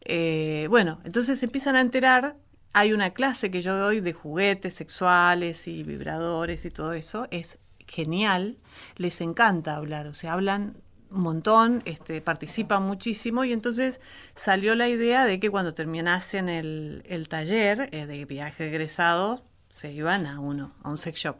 Eh, 0.00 0.66
bueno, 0.70 0.98
entonces 1.04 1.40
se 1.40 1.44
empiezan 1.44 1.76
a 1.76 1.82
enterar. 1.82 2.38
Hay 2.72 2.94
una 2.94 3.10
clase 3.10 3.50
que 3.50 3.60
yo 3.60 3.76
doy 3.76 4.00
de 4.00 4.14
juguetes 4.14 4.72
sexuales 4.72 5.68
y 5.68 5.82
vibradores 5.82 6.64
y 6.64 6.70
todo 6.70 6.94
eso. 6.94 7.28
Es 7.30 7.58
genial. 7.86 8.56
Les 8.96 9.20
encanta 9.20 9.76
hablar. 9.76 10.06
O 10.06 10.14
sea, 10.14 10.32
hablan 10.32 10.78
un 11.10 11.20
montón, 11.20 11.82
este, 11.84 12.22
participan 12.22 12.82
muchísimo 12.82 13.44
y 13.44 13.52
entonces 13.52 14.00
salió 14.34 14.74
la 14.74 14.88
idea 14.88 15.26
de 15.26 15.38
que 15.38 15.50
cuando 15.50 15.74
terminasen 15.74 16.48
el, 16.48 17.02
el 17.04 17.28
taller 17.28 17.90
eh, 17.92 18.06
de 18.06 18.24
viaje 18.24 18.68
egresado 18.68 19.44
se 19.76 19.92
iban 19.92 20.24
a 20.24 20.40
uno, 20.40 20.72
a 20.82 20.88
un 20.88 20.96
sex 20.96 21.20
shop. 21.20 21.36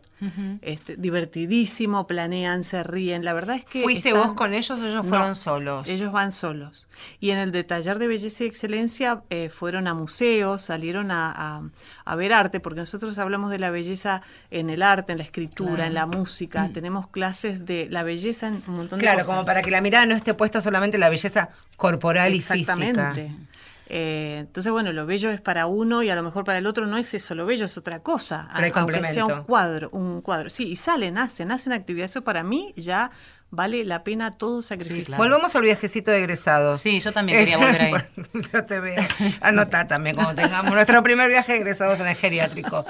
este, 0.60 0.96
divertidísimo, 0.96 2.06
planean, 2.06 2.64
se 2.64 2.82
ríen. 2.82 3.24
La 3.24 3.32
verdad 3.32 3.56
es 3.56 3.64
que... 3.64 3.82
¿Fuiste 3.82 4.10
están- 4.10 4.26
vos 4.28 4.34
con 4.36 4.52
ellos 4.52 4.70
o 4.78 4.86
ellos 4.86 5.04
No, 5.04 5.04
fueron 5.04 5.34
solos? 5.34 5.86
Ellos 5.88 6.12
van 6.12 6.32
solos. 6.32 6.86
Y 7.18 7.30
en 7.30 7.38
el 7.38 7.50
de 7.50 7.64
taller 7.64 7.98
de 7.98 8.06
belleza 8.06 8.44
y 8.44 8.46
excelencia 8.46 9.22
eh, 9.30 9.48
fueron 9.48 9.88
a 9.88 9.94
museos, 9.94 10.60
salieron 10.60 11.10
a, 11.10 11.32
a- 11.34 11.62
a 12.04 12.16
ver 12.16 12.34
arte, 12.34 12.60
porque 12.60 12.80
nosotros 12.80 13.18
hablamos 13.18 13.50
de 13.50 13.58
la 13.58 13.70
belleza 13.70 14.20
en 14.50 14.68
el 14.68 14.82
arte, 14.82 15.12
en 15.12 15.18
la 15.18 15.24
escritura, 15.24 15.86
en 15.86 15.94
la 15.94 16.04
música. 16.04 16.68
Tenemos 16.74 17.08
clases 17.08 17.64
de 17.64 17.88
la 17.90 18.02
belleza 18.02 18.48
en 18.48 18.62
un 18.68 18.76
montón 18.76 18.98
de 18.98 19.02
Claro, 19.04 19.20
cosas. 19.20 19.32
como 19.34 19.46
para 19.46 19.62
que 19.62 19.70
la 19.70 19.80
mirada 19.80 20.04
no 20.04 20.14
esté 20.14 20.34
puesta 20.34 20.60
solamente 20.60 20.98
en 20.98 21.00
la 21.00 21.08
belleza 21.08 21.48
corporal 21.78 22.34
y 22.34 22.38
Exactamente. 22.38 23.34
Eh, 23.88 24.38
entonces, 24.40 24.72
bueno, 24.72 24.92
lo 24.92 25.06
bello 25.06 25.30
es 25.30 25.40
para 25.40 25.66
uno 25.66 26.02
y 26.02 26.10
a 26.10 26.16
lo 26.16 26.22
mejor 26.22 26.44
para 26.44 26.58
el 26.58 26.66
otro 26.66 26.86
no 26.86 26.98
es 26.98 27.14
eso, 27.14 27.34
lo 27.34 27.46
bello 27.46 27.66
es 27.66 27.78
otra 27.78 28.00
cosa. 28.00 28.48
Pero 28.56 28.80
aunque 28.80 29.02
sea 29.04 29.26
un 29.26 29.44
cuadro, 29.44 29.90
un 29.92 30.22
cuadro. 30.22 30.50
Sí, 30.50 30.68
y 30.68 30.76
salen, 30.76 31.18
hacen, 31.18 31.52
hacen 31.52 31.72
actividad. 31.72 32.06
Eso 32.06 32.22
para 32.22 32.42
mí 32.42 32.74
ya 32.76 33.10
vale 33.50 33.84
la 33.84 34.02
pena 34.02 34.32
todo 34.32 34.60
sacrificar. 34.60 35.06
claro. 35.06 35.22
Volvamos 35.22 35.54
al 35.54 35.62
viajecito 35.62 36.10
de 36.10 36.18
egresados. 36.18 36.80
Sí, 36.80 36.98
yo 37.00 37.12
también 37.12 37.38
quería 37.38 37.58
volver 37.58 37.80
ahí. 37.80 37.94
Yo 38.52 38.64
te 38.64 38.80
veo. 38.80 39.02
Anotá 39.40 39.86
también 39.86 40.16
cuando 40.16 40.42
tengamos 40.42 40.72
nuestro 40.72 41.02
primer 41.02 41.28
viaje 41.28 41.52
de 41.52 41.58
egresados 41.58 42.00
en 42.00 42.08
el 42.08 42.16
geriátrico. 42.16 42.84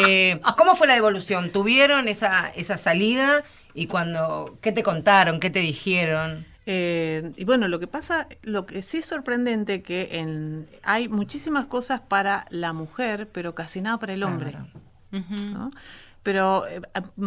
Eh, 0.00 0.40
¿Cómo 0.56 0.76
fue 0.76 0.86
la 0.86 0.94
devolución? 0.94 1.50
¿Tuvieron 1.50 2.08
esa, 2.08 2.50
esa 2.56 2.78
salida? 2.78 3.44
¿Y 3.74 3.86
cuando, 3.86 4.58
qué 4.60 4.72
te 4.72 4.82
contaron? 4.82 5.40
¿Qué 5.40 5.50
te 5.50 5.60
dijeron? 5.60 6.46
Eh, 6.70 7.32
y 7.36 7.44
bueno, 7.44 7.66
lo 7.66 7.80
que 7.80 7.86
pasa, 7.86 8.28
lo 8.42 8.66
que 8.66 8.82
sí 8.82 8.98
es 8.98 9.06
sorprendente 9.06 9.80
que 9.82 10.08
en, 10.12 10.68
hay 10.82 11.08
muchísimas 11.08 11.64
cosas 11.64 12.02
para 12.02 12.44
la 12.50 12.74
mujer, 12.74 13.26
pero 13.32 13.54
casi 13.54 13.80
nada 13.80 13.96
para 13.98 14.12
el 14.12 14.22
hombre. 14.22 14.54
¿no? 15.10 15.70
Pero 16.22 16.66
eh, 16.68 16.82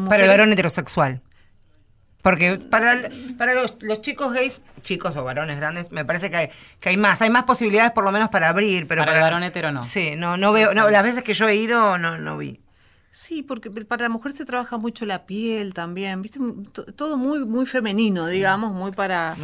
Para 0.08 0.22
el 0.24 0.30
varón 0.30 0.52
heterosexual. 0.54 1.22
Porque 2.22 2.60
para, 2.60 2.94
el- 2.94 3.36
para 3.36 3.56
los, 3.56 3.78
los 3.82 4.02
chicos 4.02 4.32
gays, 4.32 4.62
chicos 4.82 5.16
o 5.16 5.24
varones 5.24 5.58
grandes, 5.58 5.92
me 5.92 6.06
parece 6.06 6.30
que 6.30 6.38
hay, 6.38 6.50
que 6.80 6.90
hay 6.90 6.98
más. 6.98 7.20
Hay 7.24 7.32
más 7.32 7.46
posibilidades 7.46 7.94
por 7.94 8.04
lo 8.04 8.12
menos 8.12 8.30
para 8.30 8.48
abrir. 8.50 8.88
Pero 8.88 9.02
Para 9.02 9.16
el 9.16 9.22
varón 9.24 9.42
hetero 9.42 9.72
no. 9.72 9.84
Sí, 9.84 10.14
no, 10.16 10.38
no 10.38 10.52
veo. 10.52 10.76
No, 10.76 10.88
las 10.92 11.02
veces 11.02 11.24
que 11.24 11.34
yo 11.34 11.50
he 11.50 11.56
ido, 11.56 11.98
no, 11.98 12.20
no 12.20 12.38
vi. 12.38 12.61
Sí, 13.14 13.44
porque 13.44 13.70
para 13.70 14.04
la 14.04 14.10
mujer 14.10 14.32
se 14.32 14.46
trabaja 14.46 14.78
mucho 14.78 15.06
la 15.06 15.26
piel 15.26 15.74
también, 15.74 16.22
¿viste? 16.22 16.40
To- 16.72 16.86
Todo 16.86 17.18
muy 17.18 17.44
muy 17.46 17.66
femenino, 17.66 18.26
digamos, 18.28 18.72
muy 18.72 18.94
para 18.94 19.36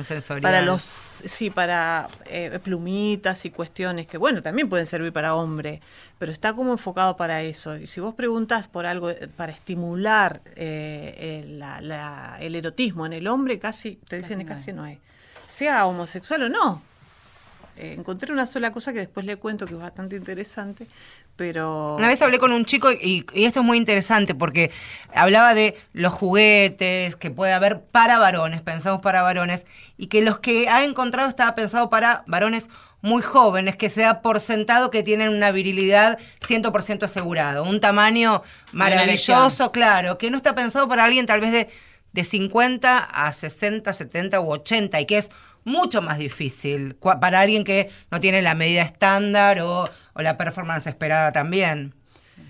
para 0.41 0.61
los 0.65 0.83
sí, 0.83 1.49
para 1.49 2.07
eh, 2.27 2.59
plumitas 2.63 3.43
y 3.45 3.49
cuestiones 3.51 4.07
que 4.07 4.17
bueno, 4.17 4.41
también 4.41 4.69
pueden 4.69 4.85
servir 4.85 5.11
para 5.11 5.35
hombre, 5.35 5.81
pero 6.17 6.31
está 6.31 6.53
como 6.53 6.71
enfocado 6.71 7.17
para 7.17 7.41
eso. 7.41 7.75
Y 7.75 7.87
si 7.87 7.99
vos 7.99 8.15
preguntas 8.15 8.69
por 8.69 8.85
algo 8.85 9.09
eh, 9.09 9.27
para 9.35 9.51
estimular 9.51 10.39
eh, 10.55 11.41
el, 11.43 11.59
la- 11.59 11.81
la- 11.81 12.37
el 12.39 12.55
erotismo 12.55 13.05
en 13.05 13.11
el 13.11 13.27
hombre, 13.27 13.59
casi 13.59 13.97
te 14.07 14.15
dicen 14.15 14.39
que 14.39 14.45
casi 14.45 14.71
no 14.71 14.83
hay. 14.83 14.97
Sea 15.45 15.85
homosexual 15.87 16.43
o 16.43 16.49
no. 16.49 16.81
Eh, 17.79 17.93
encontré 17.95 18.33
una 18.33 18.47
sola 18.47 18.71
cosa 18.71 18.91
que 18.91 18.99
después 18.99 19.25
le 19.25 19.35
cuento 19.35 19.67
que 19.67 19.75
es 19.75 19.79
bastante 19.79 20.15
interesante, 20.15 20.87
pero 21.35 21.95
Una 21.95 22.07
vez 22.07 22.19
hablé 22.23 22.39
con 22.39 22.51
un 22.51 22.65
chico 22.65 22.91
y, 22.91 23.23
y 23.33 23.45
esto 23.45 23.59
es 23.59 23.65
muy 23.65 23.77
interesante 23.77 24.33
porque 24.33 24.71
hablaba 25.13 25.53
de 25.53 25.77
los 25.93 26.11
juguetes 26.11 27.15
que 27.15 27.29
puede 27.29 27.53
haber 27.53 27.81
para 27.81 28.17
varones, 28.17 28.61
pensados 28.61 28.99
para 29.01 29.21
varones, 29.21 29.67
y 29.95 30.07
que 30.07 30.23
los 30.23 30.39
que 30.39 30.69
ha 30.69 30.83
encontrado 30.85 31.29
estaba 31.29 31.53
pensado 31.53 31.89
para 31.89 32.23
varones 32.25 32.69
muy 33.01 33.21
jóvenes, 33.21 33.75
que 33.75 33.91
se 33.91 34.01
da 34.01 34.21
por 34.21 34.41
sentado 34.41 34.89
que 34.89 35.03
tienen 35.03 35.29
una 35.29 35.51
virilidad 35.51 36.17
100% 36.41 37.03
asegurado, 37.03 37.63
un 37.63 37.79
tamaño 37.79 38.41
maravilloso, 38.71 39.71
claro, 39.71 40.17
que 40.17 40.31
no 40.31 40.37
está 40.37 40.55
pensado 40.55 40.87
para 40.87 41.05
alguien 41.05 41.27
tal 41.27 41.41
vez 41.41 41.51
de, 41.51 41.69
de 42.11 42.23
50 42.23 42.97
a 42.97 43.31
60, 43.33 43.93
70 43.93 44.41
u 44.41 44.51
80 44.51 44.99
y 44.99 45.05
que 45.05 45.19
es 45.19 45.29
mucho 45.67 46.01
más 46.01 46.17
difícil 46.17 46.95
para 46.95 47.41
alguien 47.41 47.63
que 47.63 47.91
no 48.09 48.19
tiene 48.19 48.41
la 48.41 48.55
medida 48.55 48.81
estándar 48.81 49.59
o, 49.61 49.89
o 50.13 50.21
la 50.21 50.37
performance 50.37 50.87
esperada 50.87 51.31
también. 51.31 51.93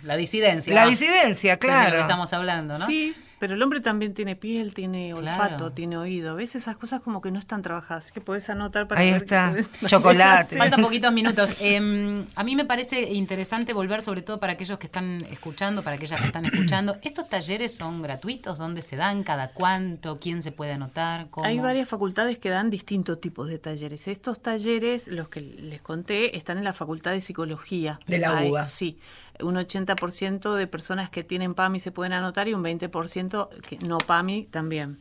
La 0.04 0.16
disidencia. 0.16 0.74
La 0.74 0.86
disidencia, 0.86 1.54
Es 1.54 1.60
de 1.60 1.68
lo 1.68 1.74
que 1.74 1.80
claro. 1.80 2.00
estamos 2.00 2.32
hablando, 2.34 2.78
¿no? 2.78 2.86
Sí, 2.86 3.16
pero 3.40 3.54
el 3.54 3.62
hombre 3.62 3.82
también 3.82 4.14
tiene 4.14 4.36
piel, 4.36 4.74
tiene 4.74 5.14
Claro. 5.18 5.44
olfato, 5.44 5.72
tiene 5.72 5.98
oído. 5.98 6.36
¿Ves? 6.36 6.56
Esas 6.56 6.76
cosas 6.78 7.02
como 7.02 7.22
que 7.22 7.32
no 7.32 7.40
están 7.40 7.62
trabajadas. 7.62 8.06
Así 8.06 8.14
que 8.14 8.22
podés 8.22 8.50
anotar 8.50 8.88
para 8.88 9.02
Ahí 9.02 9.12
ver 9.12 9.24
está. 9.24 9.52
podés- 9.54 9.70
Chocolate. 9.88 10.50
Sí. 10.50 10.58
Faltan 10.58 10.82
poquitos 10.82 11.14
minutos. 11.14 11.56
Eh, 11.60 12.26
a 12.36 12.44
mí 12.44 12.56
me 12.56 12.66
parece 12.66 13.14
interesante 13.14 13.74
volver, 13.74 14.02
sobre 14.02 14.22
todo 14.22 14.40
para 14.40 14.54
aquellos 14.54 14.78
que 14.80 14.88
están 14.88 15.24
escuchando, 15.30 15.84
para 15.84 15.96
aquellas 15.98 16.20
que 16.20 16.28
están 16.28 16.46
escuchando. 16.52 16.98
¿Estos 17.02 17.30
talleres 17.30 17.76
son 17.76 18.02
gratuitos? 18.02 18.58
¿Dónde 18.58 18.82
se 18.82 18.96
dan? 18.96 19.24
¿Cada 19.24 19.50
cuánto? 19.52 20.20
¿Quién 20.20 20.42
se 20.44 20.52
puede 20.52 20.74
anotar? 20.74 21.30
¿Cómo? 21.30 21.46
Hay 21.46 21.60
varias 21.60 21.88
facultades 21.88 22.40
que 22.40 22.50
dan 22.50 22.70
distintos 22.70 23.22
tipos 23.22 23.48
de 23.50 23.60
talleres. 23.60 24.08
Estos 24.08 24.42
talleres, 24.42 25.08
los 25.08 25.30
que 25.30 25.42
les 25.42 25.82
conté, 25.82 26.36
están 26.38 26.58
en 26.58 26.64
la 26.64 26.74
Facultad 26.74 27.12
de 27.12 27.22
Psicología. 27.22 28.00
De 28.08 28.18
la 28.18 28.38
Hay- 28.38 28.50
UBA. 28.50 28.66
Sí. 28.66 28.98
Un 29.42 29.56
80% 29.56 30.56
de 30.56 30.68
personas 30.68 31.10
que 31.10 31.24
tienen 31.24 31.54
PAMI 31.54 31.80
se 31.80 31.92
pueden 31.92 32.14
anotar 32.14 32.48
y 32.48 32.54
un 32.54 32.64
20% 32.64 33.50
que 33.62 33.78
no 33.80 33.98
PAMI 33.98 34.46
también. 34.46 35.00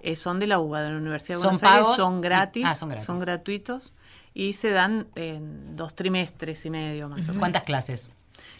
Eh, 0.00 0.16
son 0.16 0.38
de 0.40 0.46
la 0.46 0.58
UBA, 0.58 0.82
de 0.82 0.90
la 0.90 0.96
Universidad 0.96 1.36
de 1.36 1.42
¿Son 1.42 1.58
Buenos 1.58 1.62
Aires, 1.62 1.96
son 1.96 2.20
gratis, 2.20 2.64
Ah, 2.66 2.74
son 2.74 2.88
gratis. 2.88 3.20
gratuitos 3.20 3.94
y 4.34 4.54
se 4.54 4.70
dan 4.70 5.08
en 5.14 5.76
dos 5.76 5.94
trimestres 5.94 6.64
y 6.64 6.70
medio 6.70 7.08
más 7.08 7.20
o 7.28 7.32
menos. 7.32 7.38
¿Cuántas 7.38 7.62
clases? 7.64 8.10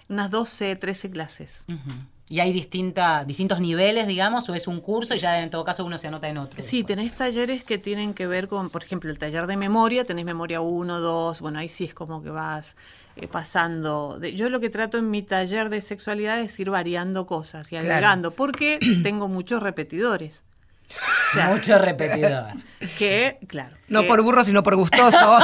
Unas 0.09 0.31
12, 0.31 0.77
13 0.77 1.11
clases. 1.11 1.65
Ujú. 1.69 1.91
¿Y 2.33 2.41
hay 2.41 2.51
distinta, 2.55 3.25
distintos 3.27 3.61
niveles, 3.61 4.07
digamos, 4.07 4.49
o 4.49 4.55
es 4.55 4.67
un 4.67 4.81
curso 4.81 5.13
y 5.13 5.19
ya 5.19 5.43
en 5.43 5.51
todo 5.51 5.65
caso 5.65 5.85
uno 5.85 5.99
se 5.99 6.09
anota 6.09 6.31
en 6.31 6.39
otro? 6.39 6.63
Sí, 6.63 6.79
después? 6.79 6.97
tenés 6.97 7.13
talleres 7.15 7.63
que 7.63 7.77
tienen 7.77 8.15
que 8.15 8.27
ver 8.27 8.49
con, 8.49 8.71
por 8.71 8.83
ejemplo, 8.83 9.11
el 9.11 9.19
taller 9.19 9.47
de 9.47 9.59
memoria, 9.59 10.07
tenés 10.07 10.25
memoria 10.25 10.63
1, 10.63 10.99
2, 11.01 11.41
bueno, 11.41 11.59
ahí 11.59 11.69
sí 11.69 11.85
es 11.85 11.93
como 11.93 12.23
que 12.23 12.31
vas 12.31 12.75
eh, 13.17 13.29
pasando. 13.29 14.17
de- 14.19 14.33
yo 14.33 14.49
lo 14.49 14.61
que 14.61 14.71
trato 14.71 14.97
en 14.97 15.11
mi 15.11 15.21
taller 15.23 15.69
de 15.69 15.83
sexualidad 15.83 16.41
es 16.41 16.59
ir 16.59 16.71
variando 16.71 17.27
cosas 17.27 17.67
y 17.71 17.77
Claro. 17.77 17.85
agregando, 17.93 18.31
porque 18.31 18.79
tengo 19.03 19.29
muchos 19.29 19.63
repetidores. 19.63 20.43
O 20.89 21.35
sea, 21.35 21.51
Mucho 21.51 21.77
repetidor. 21.77 22.47
que, 22.99 23.37
claro. 23.47 23.77
No 23.89 24.01
que- 24.01 24.09
por 24.09 24.23
burro, 24.23 24.43
sino 24.43 24.63
por 24.63 24.77
gustoso. 24.77 25.19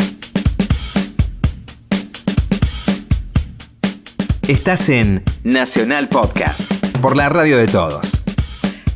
Estás 4.48 4.90
en 4.90 5.22
Nacional 5.42 6.06
Podcast, 6.10 6.70
por 7.00 7.16
la 7.16 7.30
radio 7.30 7.56
de 7.56 7.66
todos. 7.66 8.22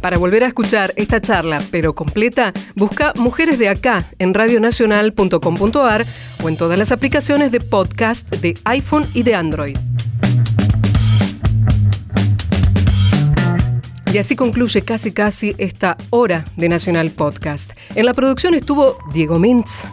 Para 0.02 0.18
volver 0.18 0.44
a 0.44 0.46
escuchar 0.46 0.92
esta 0.96 1.22
charla, 1.22 1.62
pero 1.70 1.94
completa, 1.94 2.52
busca 2.76 3.14
Mujeres 3.16 3.58
de 3.58 3.70
Acá 3.70 4.04
en 4.18 4.34
radionacional.com.ar 4.34 6.06
o 6.42 6.48
en 6.50 6.56
todas 6.58 6.78
las 6.78 6.92
aplicaciones 6.92 7.50
de 7.50 7.60
podcast 7.60 8.30
de 8.30 8.58
iPhone 8.64 9.06
y 9.14 9.22
de 9.22 9.34
Android. 9.34 9.78
Y 14.12 14.18
así 14.18 14.36
concluye 14.36 14.82
casi 14.82 15.12
casi 15.12 15.54
esta 15.56 15.96
hora 16.10 16.44
de 16.58 16.68
Nacional 16.68 17.10
Podcast. 17.10 17.72
En 17.94 18.04
la 18.04 18.12
producción 18.12 18.52
estuvo 18.52 18.98
Diego 19.14 19.38
Mintz. 19.38 19.86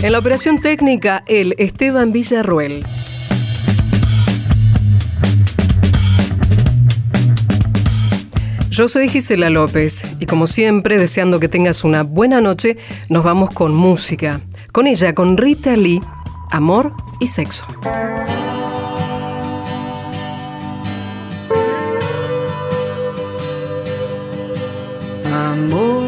En 0.00 0.12
la 0.12 0.20
operación 0.20 0.60
técnica, 0.60 1.24
el 1.26 1.56
Esteban 1.58 2.12
Villarruel. 2.12 2.84
Yo 8.70 8.86
soy 8.86 9.08
Gisela 9.08 9.50
López 9.50 10.08
y 10.20 10.26
como 10.26 10.46
siempre, 10.46 10.98
deseando 10.98 11.40
que 11.40 11.48
tengas 11.48 11.82
una 11.82 12.04
buena 12.04 12.40
noche, 12.40 12.76
nos 13.08 13.24
vamos 13.24 13.50
con 13.50 13.74
música. 13.74 14.40
Con 14.70 14.86
ella, 14.86 15.16
con 15.16 15.36
Rita 15.36 15.76
Lee, 15.76 16.00
Amor 16.52 16.92
y 17.18 17.26
Sexo. 17.26 17.66
Amor 25.34 26.07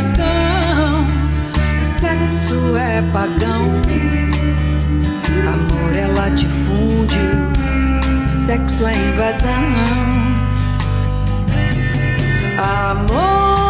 cristão, 0.00 1.06
sexo 1.82 2.74
é 2.78 3.02
pagão. 3.12 3.66
Amor 5.52 5.94
é 5.94 6.06
latifúndio, 6.06 7.20
sexo 8.26 8.86
é 8.86 8.94
invasão. 8.94 9.50
Amor 12.88 13.69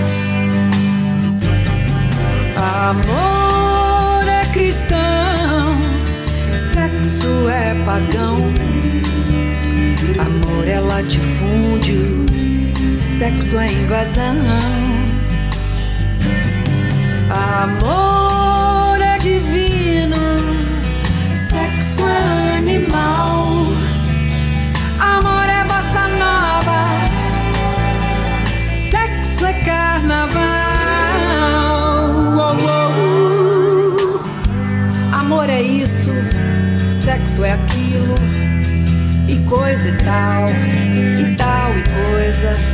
Amor 2.61 4.27
é 4.27 4.45
cristão, 4.53 5.75
sexo 6.55 7.49
é 7.49 7.73
pagão. 7.83 8.37
Amor 10.19 10.67
é 10.67 10.79
latifúndio, 10.79 12.27
sexo 12.99 13.57
é 13.57 13.65
invasão. 13.65 14.35
Amor 17.63 19.01
é 19.01 19.17
divino, 19.17 20.17
sexo 21.33 22.03
é 22.07 22.57
animal. 22.57 23.47
Amor 24.99 25.49
é 25.49 25.63
bossa 25.63 26.07
nova, 26.19 26.85
sexo 28.75 29.47
é 29.47 29.53
carnaval. 29.53 30.50
Amor 35.41 35.49
é 35.49 35.61
isso, 35.63 36.11
sexo 36.87 37.43
é 37.43 37.53
aquilo, 37.53 38.13
e 39.27 39.37
coisa 39.49 39.89
e 39.89 39.97
tal, 40.03 40.45
e 40.47 41.35
tal 41.35 41.71
e 41.79 41.83
coisa. 42.13 42.70